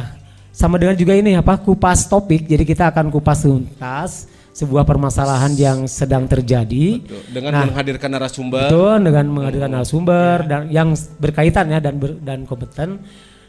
sama 0.53 0.77
dengan 0.77 0.93
juga 0.93 1.17
ini 1.17 1.33
apa 1.33 1.57
kupas 1.57 2.05
topik. 2.05 2.45
Jadi 2.45 2.67
kita 2.67 2.93
akan 2.93 3.09
kupas 3.09 3.41
tuntas 3.41 4.28
sebuah 4.51 4.83
permasalahan 4.83 5.53
yang 5.55 5.85
sedang 5.85 6.25
terjadi. 6.25 6.99
Tuh, 7.01 7.21
Dengan 7.31 7.51
Nah, 7.53 7.63
menghadirkan 7.71 8.09
narasumber. 8.11 8.67
Betul 8.67 8.95
dengan 9.05 9.25
menghadirkan 9.31 9.69
narasumber 9.71 10.35
dan 10.45 10.61
yang 10.69 10.89
berkaitan 11.17 11.71
ya 11.71 11.79
dan 11.79 11.95
ber- 11.95 12.19
dan 12.19 12.43
kompeten. 12.43 12.99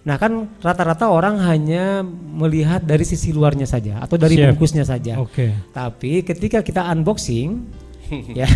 Nah 0.00 0.16
kan 0.16 0.48
rata-rata 0.64 1.12
orang 1.12 1.36
hanya 1.44 2.00
melihat 2.32 2.80
dari 2.80 3.04
sisi 3.04 3.36
luarnya 3.36 3.68
saja 3.68 4.00
atau 4.00 4.16
dari 4.16 4.40
Siap. 4.40 4.56
bungkusnya 4.56 4.84
saja. 4.88 5.20
Oke. 5.20 5.52
Tapi 5.76 6.24
ketika 6.24 6.64
kita 6.64 6.88
unboxing, 6.88 7.68
ya 8.40 8.48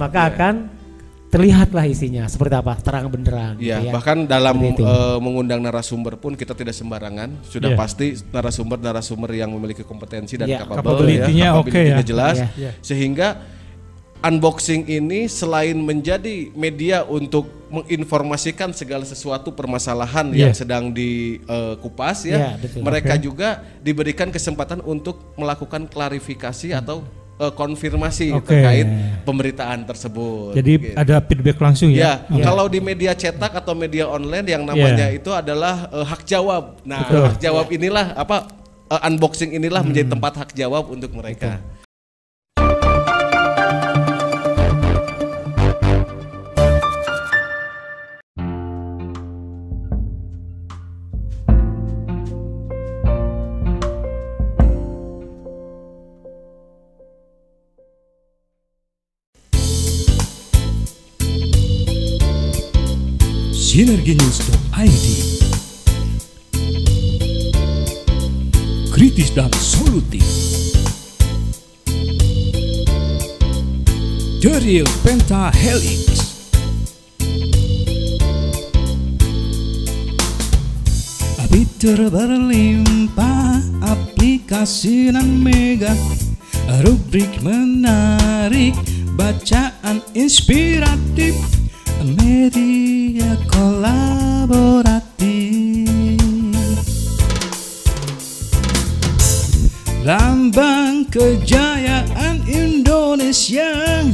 maka 0.00 0.32
akan 0.32 0.54
terlihatlah 1.28 1.84
isinya 1.84 2.24
seperti 2.24 2.56
apa 2.56 2.72
terang 2.80 3.12
benderang. 3.12 3.60
Ya, 3.60 3.78
gitu 3.78 3.88
ya. 3.88 3.92
bahkan 3.92 4.24
dalam 4.24 4.56
eh, 4.64 5.18
mengundang 5.20 5.60
narasumber 5.60 6.16
pun 6.16 6.32
kita 6.32 6.56
tidak 6.56 6.72
sembarangan. 6.72 7.44
Sudah 7.44 7.72
Iya. 7.72 7.78
pasti 7.78 8.16
narasumber-narasumber 8.32 9.36
yang 9.36 9.52
memiliki 9.52 9.84
kompetensi 9.84 10.40
dan 10.40 10.48
Iya. 10.48 10.64
capable 10.64 11.04
Capability-nya 11.04 11.46
ya, 11.52 11.58
oke 11.60 11.68
capability-nya 11.68 12.00
ya. 12.00 12.08
jelas 12.08 12.36
Iya. 12.40 12.48
Iya. 12.56 12.70
sehingga 12.80 13.28
unboxing 14.18 14.82
ini 14.90 15.30
selain 15.30 15.78
menjadi 15.78 16.50
media 16.50 17.06
untuk 17.06 17.46
menginformasikan 17.68 18.72
segala 18.74 19.04
sesuatu 19.04 19.52
permasalahan 19.52 20.32
yang 20.32 20.50
Iya. 20.50 20.58
sedang 20.64 20.90
dikupas 20.90 22.24
ya, 22.24 22.36
Iya, 22.36 22.50
betul. 22.58 22.80
mereka 22.82 23.14
juga 23.20 23.62
diberikan 23.78 24.32
kesempatan 24.32 24.80
untuk 24.82 25.20
melakukan 25.36 25.86
klarifikasi 25.86 26.72
atau 26.74 27.04
eh, 27.38 27.52
konfirmasi 27.54 28.34
Oke. 28.34 28.50
terkait 28.50 28.86
pemberitaan 29.22 29.86
tersebut. 29.86 30.52
Jadi 30.58 30.72
Gitu. 30.78 30.94
ada 30.98 31.22
feedback 31.22 31.58
langsung 31.62 31.88
Ya, 31.94 32.26
ya. 32.28 32.44
kalau 32.44 32.66
di 32.66 32.82
media 32.82 33.14
cetak 33.14 33.54
atau 33.54 33.72
media 33.78 34.10
online 34.10 34.46
yang 34.46 34.66
namanya 34.66 35.08
itu 35.08 35.30
adalah 35.30 35.88
eh, 35.88 36.04
hak 36.04 36.22
jawab. 36.26 36.82
Nah, 36.82 37.02
Betul. 37.06 37.24
hak 37.30 37.38
jawab 37.40 37.66
inilah 37.70 38.06
apa 38.14 38.36
eh, 38.90 39.06
unboxing 39.08 39.54
inilah 39.54 39.80
menjadi 39.80 40.12
tempat 40.12 40.32
hak 40.46 40.50
jawab 40.52 40.90
untuk 40.90 41.14
mereka. 41.14 41.62
Sinerginews.id 63.78 65.06
Kritis 68.90 69.30
dan 69.30 69.46
solutif. 69.54 70.26
The 74.42 74.58
Real 74.66 74.90
Pentahelix 75.06 76.10
Fitur 81.46 82.10
berlimpah 82.10 83.62
aplikasi 83.86 85.14
dan 85.14 85.38
mega. 85.38 85.94
Rubrik 86.82 87.30
menarik 87.46 88.74
Bacaan 89.14 90.02
inspiratif 90.18 91.38
Media 92.02 92.87
kolaboratif. 93.58 96.22
Lambang 100.06 101.02
kejayaan 101.10 102.46
Indonesia. 102.46 104.06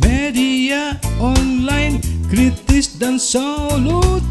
Media 0.00 0.96
online 1.20 2.00
kritis 2.32 2.96
dan 2.96 3.20
solutif. 3.20 4.24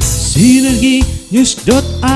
Sinergi 0.00 1.04
News.id 1.28 2.09